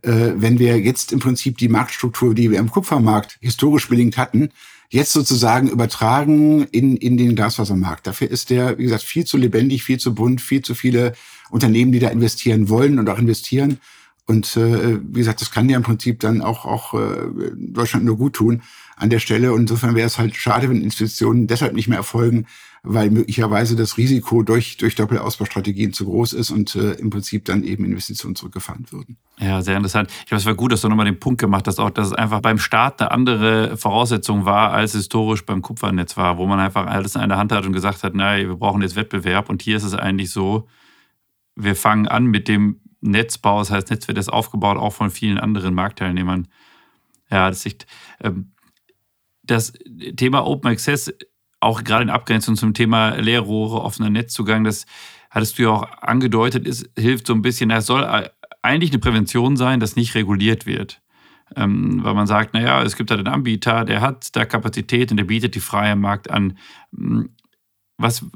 [0.00, 4.48] äh, wenn wir jetzt im Prinzip die Marktstruktur, die wir im Kupfermarkt historisch bedingt hatten,
[4.88, 8.06] jetzt sozusagen übertragen in, in den Glasfasermarkt.
[8.06, 11.12] Dafür ist der, wie gesagt, viel zu lebendig, viel zu bunt, viel zu viele
[11.50, 13.78] Unternehmen, die da investieren wollen und auch investieren.
[14.24, 18.16] Und äh, wie gesagt, das kann ja im Prinzip dann auch, auch äh, Deutschland nur
[18.16, 18.62] gut tun
[18.96, 19.52] an der Stelle.
[19.52, 22.46] Und insofern wäre es halt schade, wenn Investitionen deshalb nicht mehr erfolgen,
[22.86, 27.64] weil möglicherweise das Risiko durch, durch Doppelausbaustrategien zu groß ist und äh, im Prinzip dann
[27.64, 29.16] eben Investitionen zurückgefahren würden.
[29.38, 30.10] Ja, sehr interessant.
[30.20, 32.12] Ich glaube, es war gut, dass du nochmal den Punkt gemacht hast, auch, dass es
[32.12, 36.86] einfach beim Start eine andere Voraussetzung war, als historisch beim Kupfernetz war, wo man einfach
[36.86, 39.50] alles in der Hand hat und gesagt hat, naja, wir brauchen jetzt Wettbewerb.
[39.50, 40.68] Und hier ist es eigentlich so,
[41.56, 45.38] wir fangen an mit dem Netzbau, das heißt, Netz wird jetzt aufgebaut, auch von vielen
[45.38, 46.48] anderen Marktteilnehmern.
[47.30, 47.86] Ja, das, ist,
[48.22, 48.52] ähm,
[49.42, 49.72] das
[50.16, 51.12] Thema Open Access
[51.60, 54.86] auch gerade in Abgrenzung zum Thema Leerrohre, offener Netzzugang, das
[55.30, 58.04] hattest du ja auch angedeutet, ist, hilft so ein bisschen, es soll
[58.62, 61.02] eigentlich eine Prävention sein, dass nicht reguliert wird.
[61.54, 65.16] Ähm, weil man sagt, naja, es gibt da den Anbieter, der hat da Kapazität und
[65.16, 66.58] der bietet die freie Markt an.
[66.96, 67.30] Hm,
[67.98, 68.26] was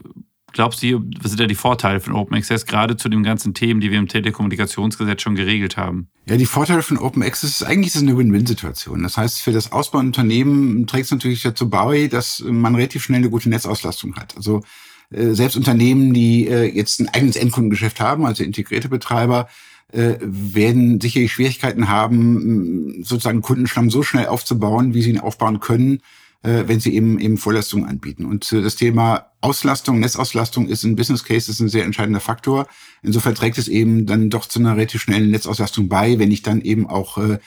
[0.52, 3.80] glaubst du, was sind da die Vorteile von Open Access, gerade zu den ganzen Themen,
[3.80, 6.08] die wir im Telekommunikationsgesetz schon geregelt haben?
[6.28, 9.02] Ja, die Vorteile von Open Access ist eigentlich ist eine Win-Win-Situation.
[9.02, 13.30] Das heißt, für das Ausbauunternehmen trägt es natürlich dazu bei, dass man relativ schnell eine
[13.30, 14.36] gute Netzauslastung hat.
[14.36, 14.62] Also
[15.10, 19.48] äh, selbst Unternehmen, die äh, jetzt ein eigenes Endkundengeschäft haben, also integrierte Betreiber,
[19.92, 26.00] äh, werden sicherlich Schwierigkeiten haben, sozusagen Kundenstamm so schnell aufzubauen, wie sie ihn aufbauen können,
[26.42, 28.24] äh, wenn sie eben eben Vorleistungen anbieten.
[28.24, 32.66] Und äh, das Thema Auslastung, Netzauslastung ist in Business Cases ein sehr entscheidender Faktor.
[33.02, 36.60] Insofern trägt es eben dann doch zu einer relativ schnellen Netzauslastung bei, wenn ich dann
[36.60, 37.38] eben auch äh,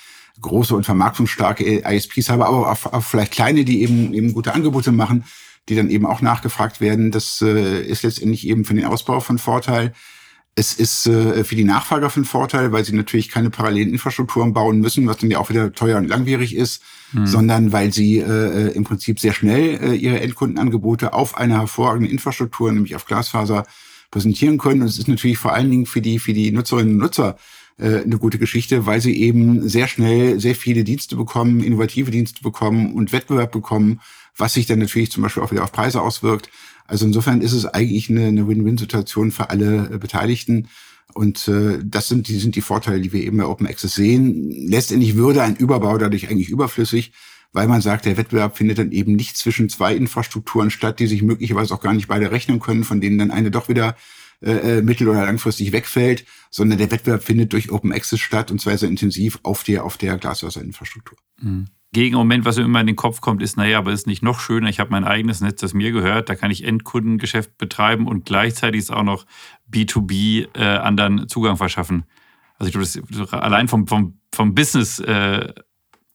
[0.42, 4.92] große und vermarktungsstarke ISPs habe, aber auch, auch vielleicht kleine, die eben eben gute Angebote
[4.92, 5.26] machen,
[5.70, 7.12] die dann eben auch nachgefragt werden.
[7.12, 9.94] Das äh, ist letztendlich eben für den Ausbau von Vorteil.
[10.56, 14.80] Es ist äh, für die Nachfrager von Vorteil, weil sie natürlich keine parallelen Infrastrukturen bauen
[14.80, 17.28] müssen, was dann ja auch wieder teuer und langwierig ist, mhm.
[17.28, 22.72] sondern weil sie äh, im Prinzip sehr schnell äh, ihre Endkundenangebote auf einer hervorragenden Infrastruktur,
[22.72, 23.66] nämlich auf Glasfaser,
[24.12, 24.82] präsentieren können.
[24.82, 27.38] Und es ist natürlich vor allen Dingen für die, für die Nutzerinnen und Nutzer
[27.78, 32.44] äh, eine gute Geschichte, weil sie eben sehr schnell sehr viele Dienste bekommen, innovative Dienste
[32.44, 34.00] bekommen und Wettbewerb bekommen,
[34.38, 36.50] was sich dann natürlich zum Beispiel auch wieder auf Preise auswirkt.
[36.86, 40.68] Also insofern ist es eigentlich eine, eine Win-Win-Situation für alle äh, Beteiligten.
[41.14, 44.50] Und äh, das sind die, sind die Vorteile, die wir eben bei Open Access sehen.
[44.68, 47.14] Letztendlich würde ein Überbau dadurch eigentlich überflüssig,
[47.52, 51.22] weil man sagt, der Wettbewerb findet dann eben nicht zwischen zwei Infrastrukturen statt, die sich
[51.22, 53.96] möglicherweise auch gar nicht beide rechnen können, von denen dann eine doch wieder
[54.42, 58.60] äh, äh mittel- oder langfristig wegfällt, sondern der Wettbewerb findet durch Open Access statt und
[58.60, 61.18] zwar sehr intensiv auf der, auf der Glaswasser-Infrastruktur.
[61.42, 61.68] Mhm.
[61.94, 64.70] Gegenargument, was mir immer in den Kopf kommt, ist, naja, aber ist nicht noch schöner,
[64.70, 68.80] ich habe mein eigenes Netz, das mir gehört, da kann ich Endkundengeschäft betreiben und gleichzeitig
[68.80, 69.26] ist auch noch
[69.72, 72.04] B2B äh, anderen Zugang verschaffen.
[72.58, 75.54] Also ich glaube, das allein vom, vom, vom Business äh,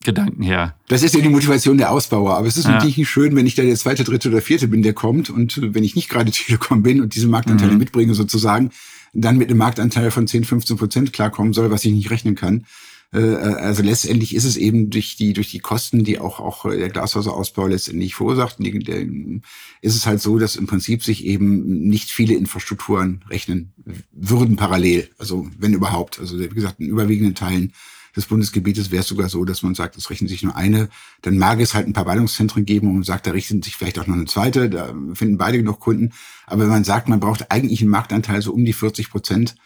[0.03, 0.75] Gedanken her.
[0.87, 2.37] Das ist ja die Motivation der Ausbauer.
[2.37, 2.71] Aber es ist ja.
[2.71, 5.59] natürlich nicht schön, wenn ich da der zweite, dritte oder vierte bin, der kommt und
[5.73, 7.79] wenn ich nicht gerade Telekom bin und diese Marktanteile mhm.
[7.79, 8.71] mitbringe sozusagen,
[9.13, 12.65] dann mit einem Marktanteil von 10, 15 Prozent klarkommen soll, was ich nicht rechnen kann.
[13.11, 16.89] Äh, also letztendlich ist es eben durch die durch die Kosten, die auch auch der
[16.89, 23.23] Glasfaserausbau letztendlich verursacht, ist es halt so, dass im Prinzip sich eben nicht viele Infrastrukturen
[23.29, 23.73] rechnen
[24.11, 26.19] würden parallel, also wenn überhaupt.
[26.19, 27.73] Also wie gesagt, in überwiegenden Teilen
[28.15, 30.89] des Bundesgebietes wäre es sogar so, dass man sagt, es rechnet sich nur eine.
[31.21, 33.99] Dann mag es halt ein paar Ballungszentren geben und man sagt, da richten sich vielleicht
[33.99, 34.69] auch noch eine zweite.
[34.69, 36.11] Da finden beide genug Kunden.
[36.47, 39.59] Aber wenn man sagt, man braucht eigentlich einen Marktanteil so um die 40 Prozent, äh,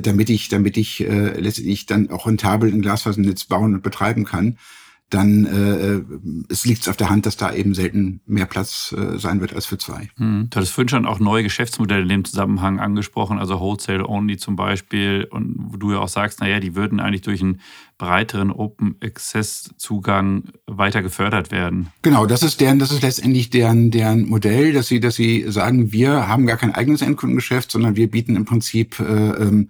[0.00, 4.58] damit ich, damit ich äh, letztendlich dann auch rentabel ein Glasfasernetz bauen und betreiben kann,
[5.12, 6.04] dann äh, äh,
[6.48, 9.66] es liegt auf der Hand, dass da eben selten mehr Platz äh, sein wird als
[9.66, 10.08] für zwei.
[10.16, 10.48] Hm.
[10.50, 14.56] Du hattest vorhin schon auch neue Geschäftsmodelle in dem Zusammenhang angesprochen, also Wholesale Only zum
[14.56, 17.60] Beispiel, und wo du ja auch sagst, naja, die würden eigentlich durch einen
[17.98, 21.88] breiteren Open Access Zugang weiter gefördert werden.
[22.02, 25.92] Genau, das ist deren, das ist letztendlich deren, deren Modell, dass sie, dass sie sagen,
[25.92, 29.68] wir haben gar kein eigenes Endkundengeschäft, sondern wir bieten im Prinzip äh, ähm,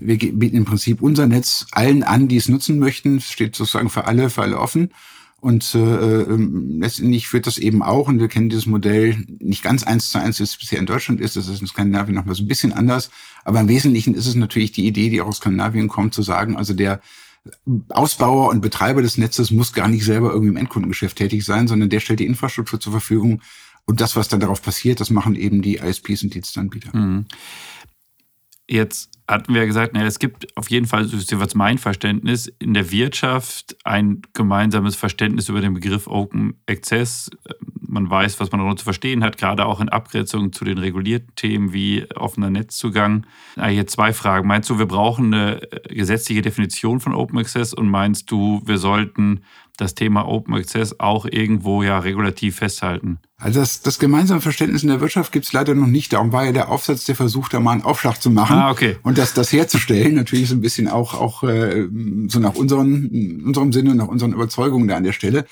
[0.00, 3.18] wir bieten im Prinzip unser Netz allen an, die es nutzen möchten.
[3.18, 4.90] Es steht sozusagen für alle, für alle offen.
[5.40, 9.82] Und äh, ähm, letztendlich führt das eben auch, und wir kennen dieses Modell nicht ganz
[9.82, 12.42] eins zu eins, wie es bisher in Deutschland ist, das ist in Skandinavien nochmal so
[12.42, 13.10] ein bisschen anders,
[13.42, 16.56] aber im Wesentlichen ist es natürlich die Idee, die auch aus Skandinavien kommt, zu sagen,
[16.56, 17.00] also der
[17.88, 21.88] Ausbauer und Betreiber des Netzes muss gar nicht selber irgendwie im Endkundengeschäft tätig sein, sondern
[21.88, 23.40] der stellt die Infrastruktur zur Verfügung
[23.86, 26.94] und das, was dann darauf passiert, das machen eben die ISPs und Dienstanbieter.
[26.94, 27.24] Mhm
[28.72, 32.72] Jetzt hatten wir gesagt, naja, es gibt auf jeden Fall, so ist mein Verständnis, in
[32.72, 37.30] der Wirtschaft ein gemeinsames Verständnis über den Begriff Open Access.
[37.80, 41.34] Man weiß, was man darunter zu verstehen hat, gerade auch in Abgrenzung zu den regulierten
[41.34, 43.26] Themen wie offener Netzzugang.
[43.60, 44.46] Hier zwei Fragen.
[44.46, 49.40] Meinst du, wir brauchen eine gesetzliche Definition von Open Access und meinst du, wir sollten
[49.80, 53.18] das Thema Open Access auch irgendwo ja regulativ festhalten?
[53.38, 56.12] Also das, das gemeinsame Verständnis in der Wirtschaft gibt es leider noch nicht.
[56.12, 58.96] Darum war ja der Aufsatz, der versucht, da mal einen Aufschlag zu machen ah, okay.
[59.02, 60.14] und das, das herzustellen.
[60.14, 61.88] Natürlich so ein bisschen auch, auch äh,
[62.28, 65.46] so nach unseren, unserem Sinne, nach unseren Überzeugungen da an der Stelle.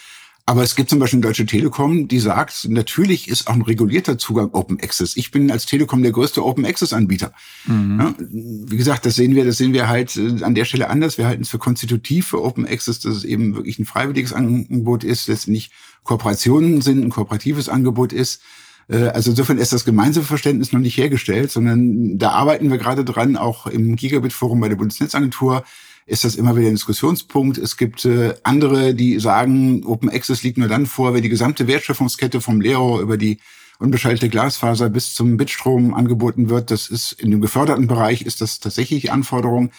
[0.49, 4.49] Aber es gibt zum Beispiel Deutsche Telekom, die sagt, natürlich ist auch ein regulierter Zugang
[4.53, 5.15] Open Access.
[5.19, 7.35] Ich bin als Telekom der größte Open Access Anbieter.
[7.67, 8.01] Mhm.
[8.01, 11.19] Ja, wie gesagt, das sehen wir, das sehen wir halt äh, an der Stelle anders.
[11.19, 15.05] Wir halten es für konstitutiv für Open Access, dass es eben wirklich ein freiwilliges Angebot
[15.05, 15.71] ist, dass nicht
[16.03, 18.41] Kooperationen sind, ein kooperatives Angebot ist.
[18.89, 23.05] Äh, also insofern ist das gemeinsame Verständnis noch nicht hergestellt, sondern da arbeiten wir gerade
[23.05, 25.65] dran, auch im Gigabit-Forum bei der Bundesnetzagentur
[26.09, 27.59] ist das immer wieder ein Diskussionspunkt.
[27.59, 31.67] Es gibt äh, andere, die sagen, Open Access liegt nur dann vor, wenn die gesamte
[31.67, 33.39] Wertschöpfungskette vom Lehrer über die
[33.79, 36.71] unbeschaltete Glasfaser bis zum Bitstrom angeboten wird.
[36.71, 39.71] Das ist in dem geförderten Bereich ist das tatsächlich Anforderung.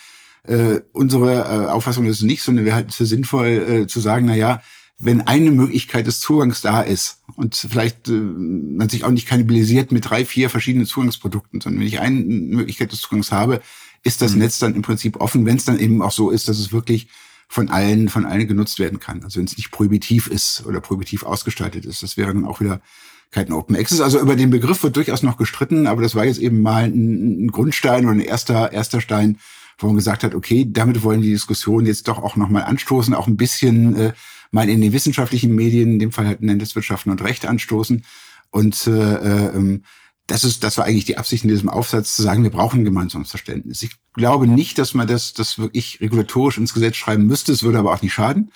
[0.44, 4.28] Äh, unsere äh, Auffassung ist nicht, sondern wir halten es für sinnvoll äh, zu sagen,
[4.28, 4.62] na ja,
[5.00, 9.92] wenn eine Möglichkeit des Zugangs da ist und vielleicht äh, man sich auch nicht kannibalisiert
[9.92, 13.62] mit drei, vier verschiedenen Zugangsprodukten, sondern wenn ich eine Möglichkeit des Zugangs habe,
[14.04, 14.40] ist das mhm.
[14.40, 17.08] Netz dann im Prinzip offen, wenn es dann eben auch so ist, dass es wirklich
[17.48, 19.24] von allen, von allen genutzt werden kann.
[19.24, 22.04] Also wenn es nicht prohibitiv ist oder prohibitiv ausgestaltet ist.
[22.04, 22.80] Das wäre dann auch wieder
[23.32, 24.02] kein Open Access.
[24.02, 27.46] Also über den Begriff wird durchaus noch gestritten, aber das war jetzt eben mal ein,
[27.46, 29.40] ein Grundstein oder ein erster, erster Stein,
[29.78, 33.28] wo man gesagt hat, okay, damit wollen die Diskussion jetzt doch auch nochmal anstoßen, auch
[33.28, 34.14] ein bisschen äh,
[34.52, 38.04] mal in den wissenschaftlichen Medien, in dem Fall halt in Netzwissenschaften und Recht anstoßen.
[38.52, 39.84] Und äh, äh, ähm,
[40.30, 42.86] das ist, das war eigentlich die Absicht in diesem Aufsatz zu sagen, wir brauchen ein
[42.86, 43.82] gemeinsames Verständnis.
[43.82, 47.52] Ich glaube nicht, dass man das, das wirklich regulatorisch ins Gesetz schreiben müsste.
[47.52, 48.52] Es würde aber auch nicht schaden,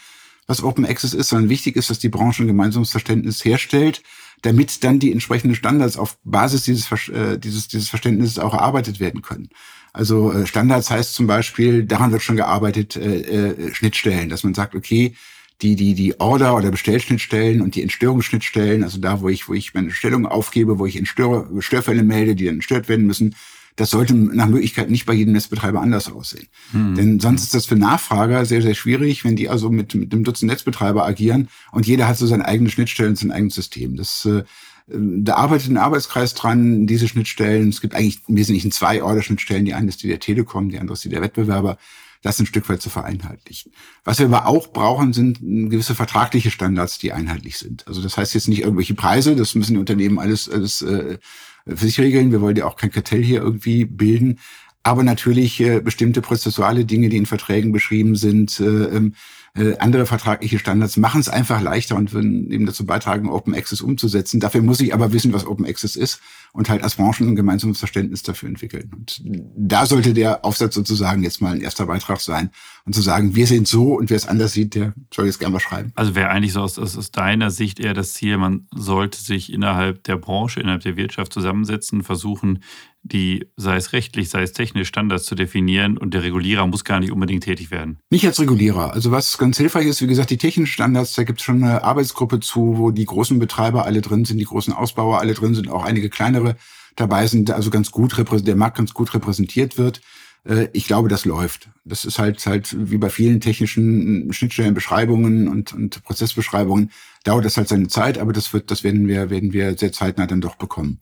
[0.45, 4.03] was Open Access ist, sondern wichtig ist, dass die Branche ein gemeinsames Verständnis herstellt,
[4.43, 9.23] damit dann die entsprechenden Standards auf Basis dieses, äh, dieses, dieses Verständnisses auch erarbeitet werden
[9.23, 9.49] können.
[9.93, 14.53] Also äh, Standards heißt zum Beispiel, daran wird schon gearbeitet, äh, äh, Schnittstellen, dass man
[14.53, 15.15] sagt, okay,
[15.63, 19.73] die, die, die Order- oder Bestellschnittstellen und die Entstörungsschnittstellen, also da, wo ich, wo ich
[19.73, 23.35] meine Stellung aufgebe, wo ich Entstör Störfälle melde, die dann entstört werden müssen,
[23.75, 26.47] das sollte nach Möglichkeit nicht bei jedem Netzbetreiber anders aussehen.
[26.71, 26.95] Hm.
[26.95, 30.23] Denn sonst ist das für Nachfrager sehr, sehr schwierig, wenn die also mit, mit einem
[30.23, 33.95] Dutzend Netzbetreiber agieren und jeder hat so seine eigenen Schnittstellen, sein eigenes System.
[33.95, 34.43] Das, äh,
[34.87, 37.69] da arbeitet ein Arbeitskreis dran, diese Schnittstellen.
[37.69, 39.65] Es gibt eigentlich im Wesentlichen zwei Order-Schnittstellen.
[39.65, 41.77] Die eine ist die der Telekom, die andere ist die der Wettbewerber
[42.23, 43.73] das ein Stück weit zu vereinheitlichen.
[44.03, 47.85] Was wir aber auch brauchen, sind gewisse vertragliche Standards, die einheitlich sind.
[47.87, 51.19] Also das heißt jetzt nicht irgendwelche Preise, das müssen die Unternehmen alles, alles äh,
[51.67, 52.31] für sich regeln.
[52.31, 54.39] Wir wollen ja auch kein Kartell hier irgendwie bilden.
[54.83, 59.15] Aber natürlich äh, bestimmte prozessuale Dinge, die in Verträgen beschrieben sind, äh, ähm,
[59.55, 63.81] äh, andere vertragliche Standards machen es einfach leichter und würden eben dazu beitragen, Open Access
[63.81, 64.39] umzusetzen.
[64.39, 66.21] Dafür muss ich aber wissen, was Open Access ist
[66.53, 68.91] und halt als Branchen ein gemeinsames Verständnis dafür entwickeln.
[68.95, 72.49] Und da sollte der Aufsatz sozusagen jetzt mal ein erster Beitrag sein
[72.85, 75.53] und zu sagen, wir sind so und wer es anders sieht, der soll jetzt gerne
[75.53, 75.91] mal schreiben.
[75.93, 80.03] Also wäre eigentlich so aus, aus deiner Sicht eher das Ziel, man sollte sich innerhalb
[80.03, 82.63] der Branche, innerhalb der Wirtschaft zusammensetzen, versuchen,
[83.03, 87.01] die, sei es rechtlich, sei es technisch, Standards zu definieren und der Regulierer muss gar
[87.01, 87.99] nicht unbedingt tätig werden.
[88.09, 88.93] Nicht als Regulierer.
[88.93, 91.83] Also was ganz hilfreich ist, wie gesagt, die technischen Standards, da gibt es schon eine
[91.83, 95.69] Arbeitsgruppe zu, wo die großen Betreiber alle drin sind, die großen Ausbauer alle drin sind,
[95.69, 96.55] auch einige kleinere
[96.95, 100.01] dabei sind, also ganz gut der Markt ganz gut repräsentiert wird.
[100.47, 101.69] Äh, ich glaube, das läuft.
[101.83, 106.91] Das ist halt halt wie bei vielen technischen Schnittstellenbeschreibungen und, und Prozessbeschreibungen
[107.25, 110.25] dauert das halt seine Zeit, aber das wird, das werden wir, werden wir sehr zeitnah
[110.27, 110.99] dann doch bekommen.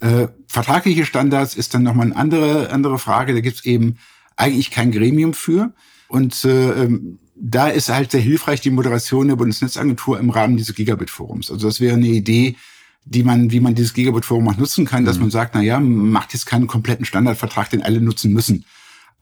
[0.00, 3.34] Äh, vertragliche Standards ist dann nochmal eine andere, andere Frage.
[3.34, 3.96] Da gibt's eben
[4.36, 5.72] eigentlich kein Gremium für.
[6.08, 10.74] Und äh, ähm, da ist halt sehr hilfreich die Moderation der Bundesnetzagentur im Rahmen dieses
[10.74, 11.50] Gigabit-Forums.
[11.50, 12.56] Also das wäre eine Idee,
[13.04, 15.22] die man, wie man dieses Gigabit-Forum auch nutzen kann, dass mhm.
[15.22, 18.64] man sagt, na ja, macht jetzt keinen kompletten Standardvertrag, den alle nutzen müssen.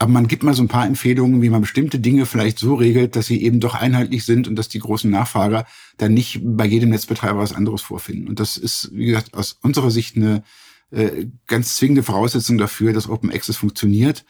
[0.01, 3.17] Aber man gibt mal so ein paar Empfehlungen, wie man bestimmte Dinge vielleicht so regelt,
[3.17, 6.91] dass sie eben doch einheitlich sind und dass die großen Nachfrager dann nicht bei jedem
[6.91, 8.29] Netzbetreiber was anderes vorfinden.
[8.29, 10.45] Und das ist, wie gesagt, aus unserer Sicht eine
[11.47, 14.25] ganz zwingende Voraussetzung dafür, dass Open Access funktioniert,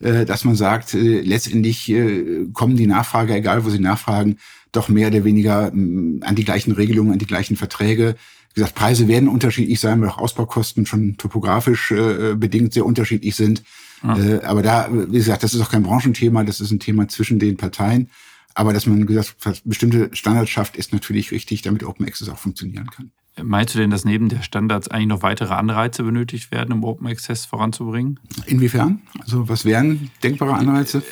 [0.00, 4.38] äh, dass man sagt, äh, letztendlich äh, kommen die Nachfrager, egal wo sie nachfragen,
[4.72, 8.16] doch mehr oder weniger an die gleichen Regelungen, an die gleichen Verträge.
[8.54, 13.34] Wie gesagt, Preise werden unterschiedlich sein, weil auch Ausbaukosten schon topografisch äh, bedingt sehr unterschiedlich
[13.36, 13.62] sind.
[14.02, 14.18] Ja.
[14.18, 17.38] Äh, aber da, wie gesagt, das ist auch kein Branchenthema, das ist ein Thema zwischen
[17.38, 18.10] den Parteien.
[18.54, 22.88] Aber dass man gesagt bestimmte Standards schafft, ist natürlich richtig, damit Open Access auch funktionieren
[22.90, 23.10] kann.
[23.42, 27.06] Meinst du denn, dass neben der Standards eigentlich noch weitere Anreize benötigt werden, um Open
[27.08, 28.20] Access voranzubringen?
[28.46, 29.02] Inwiefern?
[29.20, 31.02] Also was wären denkbare Anreize?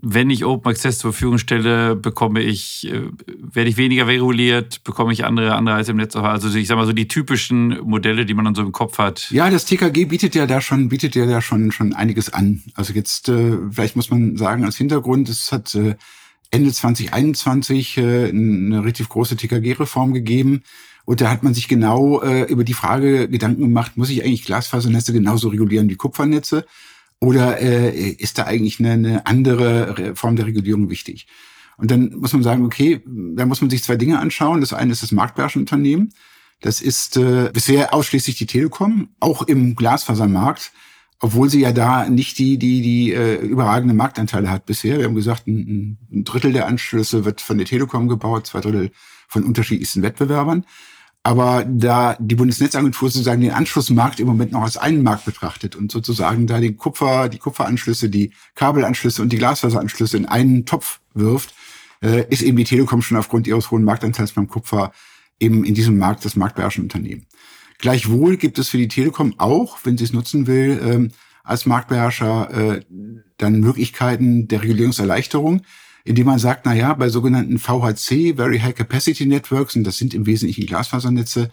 [0.00, 5.12] Wenn ich Open Access zur Verfügung stelle, bekomme ich, äh, werde ich weniger reguliert, bekomme
[5.12, 6.16] ich andere Anreize im Netz.
[6.16, 9.30] Also ich sage mal so die typischen Modelle, die man dann so im Kopf hat.
[9.30, 12.62] Ja, das TKG bietet ja da schon, bietet ja da schon, schon einiges an.
[12.74, 15.96] Also jetzt, äh, vielleicht muss man sagen, als Hintergrund, es hat äh,
[16.50, 20.62] Ende 2021 äh, eine richtig große TKG-Reform gegeben
[21.08, 24.44] und da hat man sich genau äh, über die Frage Gedanken gemacht, muss ich eigentlich
[24.44, 26.66] Glasfasernetze genauso regulieren wie Kupfernetze?
[27.18, 31.26] Oder äh, ist da eigentlich eine, eine andere Form der Regulierung wichtig?
[31.78, 34.60] Und dann muss man sagen, okay, da muss man sich zwei Dinge anschauen.
[34.60, 36.12] Das eine ist das Marktbeherrschungsunternehmen.
[36.60, 40.72] Das ist äh, bisher ausschließlich die Telekom, auch im Glasfasermarkt,
[41.20, 44.98] obwohl sie ja da nicht die, die, die äh, überragende Marktanteile hat bisher.
[44.98, 48.90] Wir haben gesagt, ein, ein Drittel der Anschlüsse wird von der Telekom gebaut, zwei Drittel
[49.26, 50.66] von unterschiedlichsten Wettbewerbern.
[51.28, 55.92] Aber da die Bundesnetzagentur sozusagen den Anschlussmarkt im Moment noch als einen Markt betrachtet und
[55.92, 61.54] sozusagen da den Kupfer, die Kupferanschlüsse, die Kabelanschlüsse und die Glasfaseranschlüsse in einen Topf wirft,
[62.02, 64.90] äh, ist eben die Telekom schon aufgrund ihres hohen Marktanteils beim Kupfer
[65.38, 67.26] eben in diesem Markt das marktbeherrschende Unternehmen.
[67.76, 71.10] Gleichwohl gibt es für die Telekom auch, wenn sie es nutzen will, ähm,
[71.44, 72.84] als Marktbeherrscher äh,
[73.36, 75.60] dann Möglichkeiten der Regulierungserleichterung
[76.08, 80.14] indem man sagt, na ja, bei sogenannten VHC, Very High Capacity Networks, und das sind
[80.14, 81.50] im Wesentlichen Glasfasernetze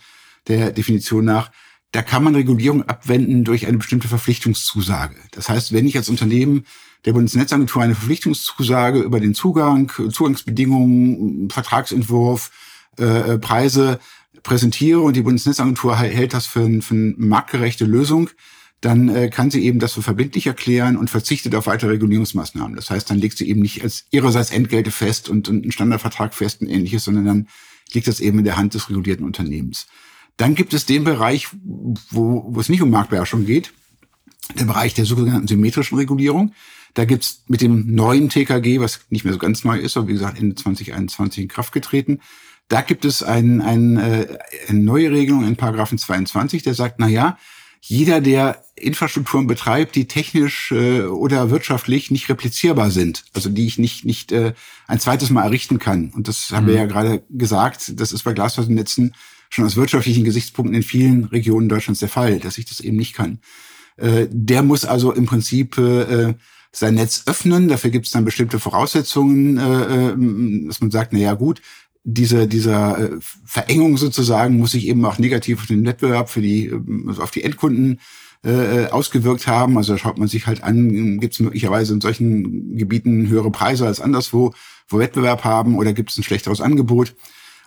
[0.47, 1.51] der Definition nach,
[1.91, 5.15] da kann man Regulierung abwenden durch eine bestimmte Verpflichtungszusage.
[5.31, 6.65] Das heißt, wenn ich als Unternehmen
[7.05, 12.51] der Bundesnetzagentur eine Verpflichtungszusage über den Zugang, Zugangsbedingungen, Vertragsentwurf,
[12.97, 13.99] äh, äh Preise
[14.43, 18.29] präsentiere und die Bundesnetzagentur hält das für, für eine marktgerechte Lösung,
[18.85, 22.75] dann äh, kann sie eben das für verbindlich erklären und verzichtet auf weitere Regulierungsmaßnahmen.
[22.75, 26.35] Das heißt, dann legt sie eben nicht als ihrerseits Entgelte fest und, und einen Standardvertrag
[26.35, 27.47] fest und ähnliches, sondern dann
[27.93, 29.87] liegt das eben in der Hand des regulierten Unternehmens.
[30.37, 31.47] Dann gibt es den Bereich,
[32.11, 33.73] wo, wo es nicht um Marktbeherrschung geht,
[34.59, 36.53] der Bereich der sogenannten symmetrischen Regulierung.
[36.93, 40.13] Da gibt's mit dem neuen TKG, was nicht mehr so ganz neu ist, aber wie
[40.13, 42.19] gesagt Ende 2021 in Kraft getreten,
[42.67, 47.07] da gibt es ein, ein, äh, eine neue Regelung in Paragraphen 22, der sagt, na
[47.07, 47.37] ja,
[47.87, 53.77] jeder, der Infrastrukturen betreibt, die technisch äh, oder wirtschaftlich nicht replizierbar sind, also die ich
[53.77, 54.53] nicht nicht äh,
[54.87, 56.09] ein zweites Mal errichten kann.
[56.09, 56.79] Und das haben wir mhm.
[56.79, 59.13] ja gerade gesagt, das ist bei Glasfasernetzen
[59.49, 63.13] schon aus wirtschaftlichen Gesichtspunkten in vielen Regionen Deutschlands der Fall, dass ich das eben nicht
[63.13, 63.39] kann.
[63.97, 66.33] Äh, der muss also im Prinzip äh,
[66.71, 67.67] sein Netz öffnen.
[67.67, 71.61] Dafür gibt es dann bestimmte Voraussetzungen, äh, äh dass man sagt, na ja gut,
[72.05, 73.09] diese, dieser äh,
[73.45, 76.71] Verengung sozusagen muss sich eben auch negativ auf den Wettbewerb für die,
[77.07, 77.99] also auf die Endkunden
[78.45, 79.75] äh, äh, ausgewirkt haben.
[79.75, 84.01] Also schaut man sich halt an, gibt es möglicherweise in solchen Gebieten höhere Preise als
[84.01, 84.53] anderswo,
[84.87, 87.15] wo Wettbewerb haben oder gibt es ein schlechteres Angebot.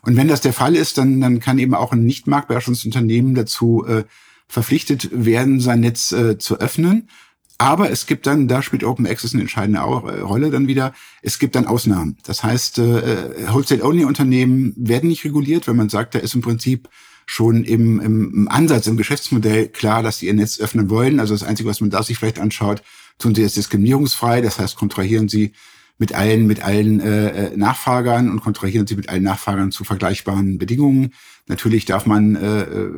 [0.03, 3.85] Und wenn das der Fall ist, dann, dann kann eben auch ein nicht marktbeherrschungsunternehmen dazu
[3.87, 4.05] äh,
[4.46, 7.09] verpflichtet werden, sein Netz äh, zu öffnen.
[7.58, 11.40] Aber es gibt dann, da spielt Open Access eine entscheidende äh, Rolle dann wieder, es
[11.40, 12.16] gibt dann Ausnahmen.
[12.24, 16.88] Das heißt, äh, Wholesale-Only-Unternehmen werden nicht reguliert, wenn man sagt, da ist im Prinzip
[17.26, 21.18] schon im, im, Ansatz, im Geschäftsmodell klar, dass sie ihr Netz öffnen wollen.
[21.20, 22.82] Also das Einzige, was man da sich vielleicht anschaut,
[23.18, 24.40] tun sie jetzt diskriminierungsfrei.
[24.40, 25.52] Das heißt, kontrahieren sie
[25.98, 30.58] mit allen, mit allen äh, äh Nachfragern und kontrahieren sie mit allen Nachfragern zu vergleichbaren
[30.58, 31.12] Bedingungen.
[31.48, 32.90] Natürlich darf man äh, äh,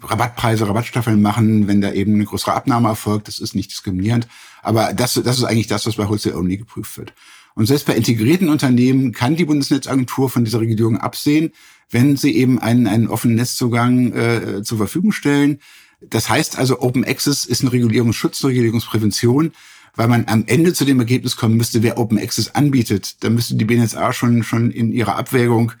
[0.00, 3.26] Rabattpreise, Rabattstaffeln machen, wenn da eben eine größere Abnahme erfolgt.
[3.26, 4.28] Das ist nicht diskriminierend.
[4.62, 7.12] Aber das, das ist eigentlich das, was bei Wholesale Only geprüft wird.
[7.54, 11.50] Und selbst bei integrierten Unternehmen kann die Bundesnetzagentur von dieser Regulierung absehen,
[11.90, 15.58] wenn sie eben einen, einen offenen Netzzugang äh, zur Verfügung stellen.
[16.00, 19.52] Das heißt also, Open Access ist eine Regulierungsschutz, eine Regulierungsprävention,
[19.96, 23.22] weil man am Ende zu dem Ergebnis kommen müsste, wer Open Access anbietet.
[23.24, 25.72] Da müsste die BNSA schon, schon in ihrer Abwägung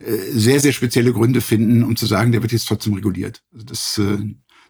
[0.00, 3.42] sehr, sehr spezielle Gründe finden, um zu sagen, der wird jetzt trotzdem reguliert.
[3.52, 4.18] Also das, äh,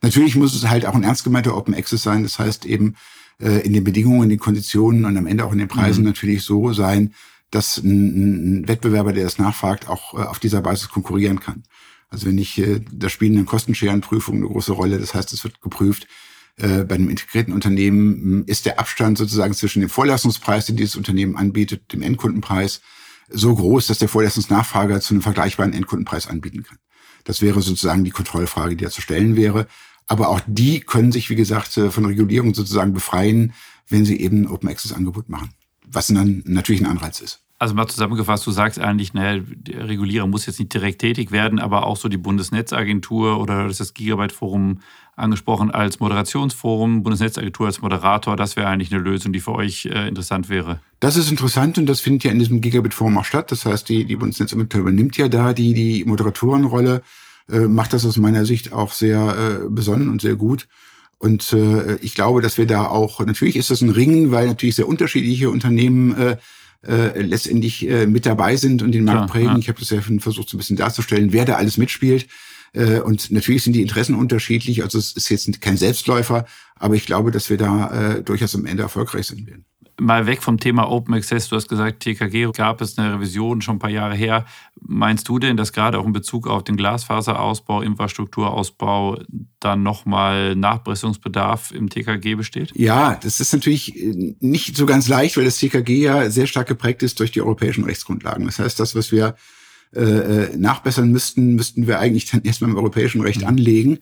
[0.03, 2.23] natürlich muss es halt auch ein ernst gemeinter Open Access sein.
[2.23, 2.97] Das heißt eben
[3.40, 6.09] äh, in den Bedingungen, in den Konditionen und am Ende auch in den Preisen mhm.
[6.09, 7.14] natürlich so sein,
[7.51, 11.62] dass ein, ein, Wettbewerber, der das nachfragt, auch äh, auf dieser Basis konkurrieren kann.
[12.09, 14.99] Also wenn ich, äh, da spielen eine Kostenscherenprüfung eine große Rolle.
[14.99, 16.09] Das heißt, es wird geprüft,
[16.57, 20.97] äh, bei einem integrierten Unternehmen hm, ist der Abstand sozusagen zwischen dem Vorleistungspreis, den dieses
[20.97, 22.81] Unternehmen anbietet, dem Endkundenpreis,
[23.31, 26.79] so groß, dass der Vorleistungsnachfrager zu einem vergleichbaren Endkundenpreis anbieten kann.
[27.25, 29.66] Das wäre sozusagen die Kontrollfrage, die da zu stellen wäre.
[30.07, 33.53] Aber auch die können sich, wie gesagt, äh, von Regulierung sozusagen befreien,
[33.88, 35.51] wenn sie eben Open Access Angebot machen.
[35.87, 37.43] Was dann natürlich ein Anreiz ist.
[37.61, 41.58] Also mal zusammengefasst, du sagst eigentlich, naja, der Regulierer muss jetzt nicht direkt tätig werden,
[41.58, 44.80] aber auch so die Bundesnetzagentur oder das Gigabyte Forum
[45.14, 50.08] angesprochen als Moderationsforum, Bundesnetzagentur als Moderator, das wäre eigentlich eine Lösung, die für euch äh,
[50.08, 50.80] interessant wäre.
[51.00, 53.52] Das ist interessant und das findet ja in diesem Gigabit-Forum auch statt.
[53.52, 57.02] Das heißt, die, die Bundesnetzagentur übernimmt ja da die, die Moderatorenrolle.
[57.52, 60.66] äh, macht das aus meiner Sicht auch sehr äh, besonnen und sehr gut.
[61.18, 64.76] Und äh, ich glaube, dass wir da auch, natürlich ist das ein Ringen, weil natürlich
[64.76, 66.38] sehr unterschiedliche Unternehmen
[66.87, 69.53] äh, letztendlich äh, mit dabei sind und den Markt ja, prägen.
[69.53, 69.59] Ja.
[69.59, 72.26] Ich habe das ja versucht, so ein bisschen darzustellen, wer da alles mitspielt.
[72.73, 74.83] Äh, und natürlich sind die Interessen unterschiedlich.
[74.83, 76.47] Also es ist jetzt kein Selbstläufer,
[76.77, 79.64] aber ich glaube, dass wir da äh, durchaus am Ende erfolgreich sein werden.
[80.01, 81.51] Mal weg vom Thema Open Access.
[81.51, 84.47] Du hast gesagt, TKG gab es eine Revision schon ein paar Jahre her.
[84.81, 89.18] Meinst du denn, dass gerade auch in Bezug auf den Glasfaserausbau, Infrastrukturausbau
[89.59, 92.73] dann nochmal Nachbesserungsbedarf im TKG besteht?
[92.75, 96.68] Ja, das ist natürlich äh, nicht so ganz leicht, weil das TKG ja sehr stark
[96.68, 98.47] geprägt ist durch die europäischen Rechtsgrundlagen.
[98.47, 99.35] Das heißt, das, was wir
[99.95, 103.49] äh, äh nachbessern müssten, müssten wir eigentlich dann erstmal im europäischen Recht mhm.
[103.49, 103.99] anlegen.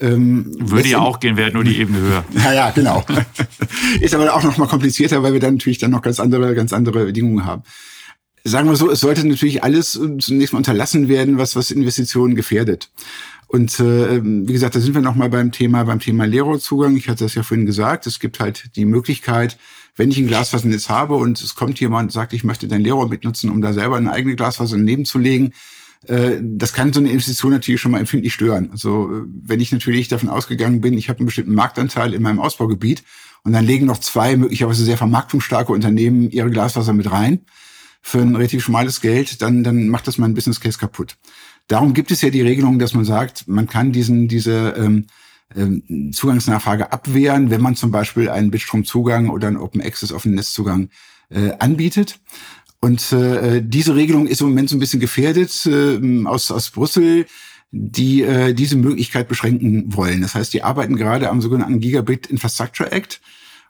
[0.00, 2.24] Ähm, Würde ja auch gehen, wäre nur die Ebene höher.
[2.44, 3.04] Ja, ja, genau.
[4.00, 6.72] ist aber auch noch mal komplizierter, weil wir dann natürlich dann noch ganz andere, ganz
[6.72, 7.62] andere Bedingungen haben.
[8.44, 12.90] Sagen wir so, es sollte natürlich alles zunächst mal unterlassen werden, was, was Investitionen gefährdet.
[13.48, 16.96] Und äh, wie gesagt, da sind wir noch mal beim Thema, beim Thema Leerrohrzugang.
[16.96, 18.06] Ich hatte das ja vorhin gesagt.
[18.06, 19.56] Es gibt halt die Möglichkeit,
[19.94, 23.08] wenn ich ein Glasfasernetz habe und es kommt jemand und sagt, ich möchte dein Leerrohr
[23.08, 25.52] mitnutzen, um da selber eine eigene Glasfaser daneben zu legen,
[26.06, 28.70] äh, das kann so eine Investition natürlich schon mal empfindlich stören.
[28.72, 32.40] Also äh, wenn ich natürlich davon ausgegangen bin, ich habe einen bestimmten Marktanteil in meinem
[32.40, 33.04] Ausbaugebiet
[33.44, 37.40] und dann legen noch zwei möglicherweise sehr vermarktungsstarke Unternehmen ihre Glaswasser mit rein
[38.02, 41.16] für ein relativ schmales Geld, dann, dann macht das mein Business Case kaputt.
[41.68, 45.06] Darum gibt es ja die Regelung, dass man sagt, man kann diesen, diese ähm,
[45.54, 50.90] ähm, Zugangsnachfrage abwehren, wenn man zum Beispiel einen Bitstrom-Zugang oder einen Open Access offenen Netzzugang
[51.30, 52.20] äh, anbietet.
[52.80, 57.26] Und äh, diese Regelung ist im Moment so ein bisschen gefährdet äh, aus, aus Brüssel,
[57.72, 60.20] die äh, diese Möglichkeit beschränken wollen.
[60.20, 63.20] Das heißt, die arbeiten gerade am sogenannten Gigabit Infrastructure Act.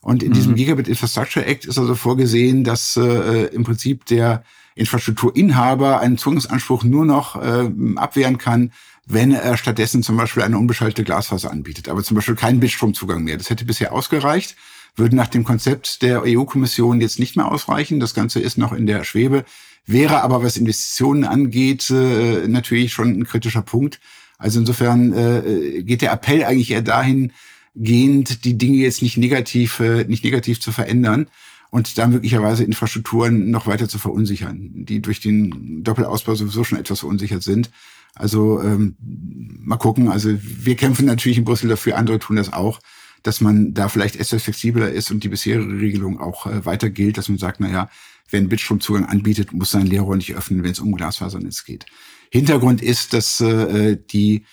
[0.02, 0.34] Und in mhm.
[0.34, 4.44] diesem Gigabit Infrastructure Act ist also vorgesehen, dass äh, im Prinzip der
[4.76, 8.70] Infrastrukturinhaber einen Zugangsanspruch nur noch äh, abwehren kann,
[9.06, 13.36] wenn er stattdessen zum Beispiel eine unbeschaltete Glasfaser anbietet, aber zum Beispiel keinen Bitstromzugang mehr.
[13.36, 14.56] Das hätte bisher ausgereicht
[14.96, 18.00] würde nach dem Konzept der EU-Kommission jetzt nicht mehr ausreichen.
[18.00, 19.44] Das Ganze ist noch in der Schwebe,
[19.86, 24.00] wäre aber, was Investitionen angeht, äh, natürlich schon ein kritischer Punkt.
[24.38, 27.32] Also insofern äh, geht der Appell eigentlich eher dahin,
[27.74, 31.28] gehend die Dinge jetzt nicht negativ, äh, nicht negativ zu verändern
[31.76, 37.00] und da möglicherweise Infrastrukturen noch weiter zu verunsichern, die durch den Doppelausbau sowieso schon etwas
[37.00, 37.70] verunsichert sind.
[38.14, 40.08] Also ähm, mal gucken.
[40.08, 42.80] Also wir kämpfen natürlich in Brüssel dafür, andere tun das auch
[43.26, 47.18] dass man da vielleicht etwas flexibler ist und die bisherige Regelung auch äh, weiter gilt,
[47.18, 47.90] dass man sagt, na ja,
[48.30, 51.86] wer einen Bitstromzugang anbietet, muss sein Leerrohr nicht öffnen, wenn es um Glasfasernetz geht.
[52.30, 54.44] Hintergrund ist, dass äh, die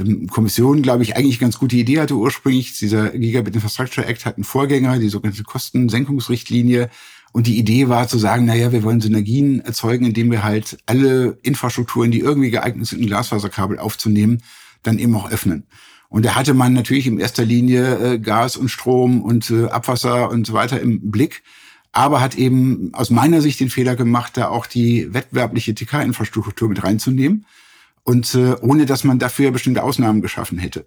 [0.00, 2.78] ähm, Kommission, glaube ich, eigentlich ganz gute Idee hatte ursprünglich.
[2.78, 6.90] Dieser Gigabit Infrastructure Act hat einen Vorgänger, die sogenannte Kostensenkungsrichtlinie.
[7.32, 10.78] Und die Idee war zu sagen, na ja, wir wollen Synergien erzeugen, indem wir halt
[10.86, 14.42] alle Infrastrukturen, die irgendwie geeignet sind, ein Glasfaserkabel aufzunehmen,
[14.82, 15.64] dann eben auch öffnen.
[16.08, 20.28] Und da hatte man natürlich in erster Linie äh, Gas und Strom und äh, Abwasser
[20.30, 21.44] und so weiter im Blick,
[21.92, 26.82] aber hat eben aus meiner Sicht den Fehler gemacht, da auch die wettbewerbliche TK-Infrastruktur mit
[26.82, 27.46] reinzunehmen
[28.10, 30.84] und äh, ohne dass man dafür bestimmte Ausnahmen geschaffen hätte.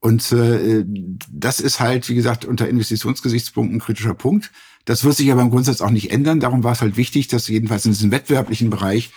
[0.00, 0.86] Und äh,
[1.30, 4.50] das ist halt, wie gesagt, unter Investitionsgesichtspunkten ein kritischer Punkt.
[4.86, 6.40] Das wird sich aber im Grundsatz auch nicht ändern.
[6.40, 9.10] Darum war es halt wichtig, dass jedenfalls in diesem wettbewerblichen Bereich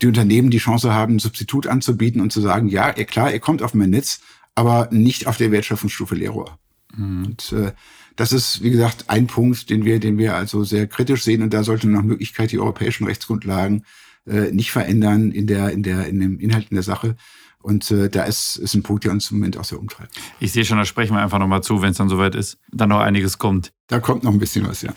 [0.00, 3.62] die Unternehmen die Chance haben, ein Substitut anzubieten und zu sagen, ja, klar, ihr kommt
[3.62, 4.20] auf mein Netz,
[4.54, 6.58] aber nicht auf der Wertschöpfungsstufe Leerrohr.
[6.96, 7.26] Mhm.
[7.26, 7.72] Und äh,
[8.16, 11.42] das ist, wie gesagt, ein Punkt, den wir, den wir also sehr kritisch sehen.
[11.42, 13.84] Und da sollte nach Möglichkeit die europäischen Rechtsgrundlagen
[14.26, 17.16] äh, nicht verändern in der, in der, in dem Inhalt in der Sache.
[17.62, 20.16] Und äh, da ist, ist ein Punkt, der uns im Moment auch sehr umtreibt.
[20.40, 22.88] Ich sehe schon, da sprechen wir einfach nochmal zu, wenn es dann soweit ist, dann
[22.88, 23.72] noch einiges kommt.
[23.86, 24.92] Da kommt noch ein bisschen was, ja.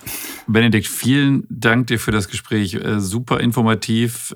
[0.48, 2.74] Benedikt, vielen Dank dir für das Gespräch.
[2.74, 4.36] Äh, super informativ,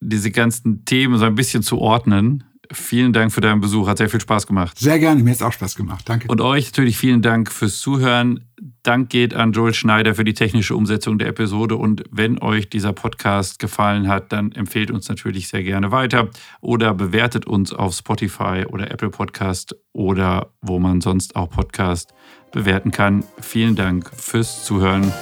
[0.00, 2.44] diese ganzen Themen so ein bisschen zu ordnen.
[2.76, 3.88] Vielen Dank für deinen Besuch.
[3.88, 4.78] Hat sehr viel Spaß gemacht.
[4.78, 5.22] Sehr gerne.
[5.22, 6.08] Mir hat es auch Spaß gemacht.
[6.08, 6.28] Danke.
[6.28, 8.44] Und euch natürlich vielen Dank fürs Zuhören.
[8.82, 11.76] Dank geht an Joel Schneider für die technische Umsetzung der Episode.
[11.76, 16.28] Und wenn euch dieser Podcast gefallen hat, dann empfehlt uns natürlich sehr gerne weiter
[16.60, 22.12] oder bewertet uns auf Spotify oder Apple Podcast oder wo man sonst auch Podcast
[22.52, 23.24] bewerten kann.
[23.40, 25.12] Vielen Dank fürs Zuhören.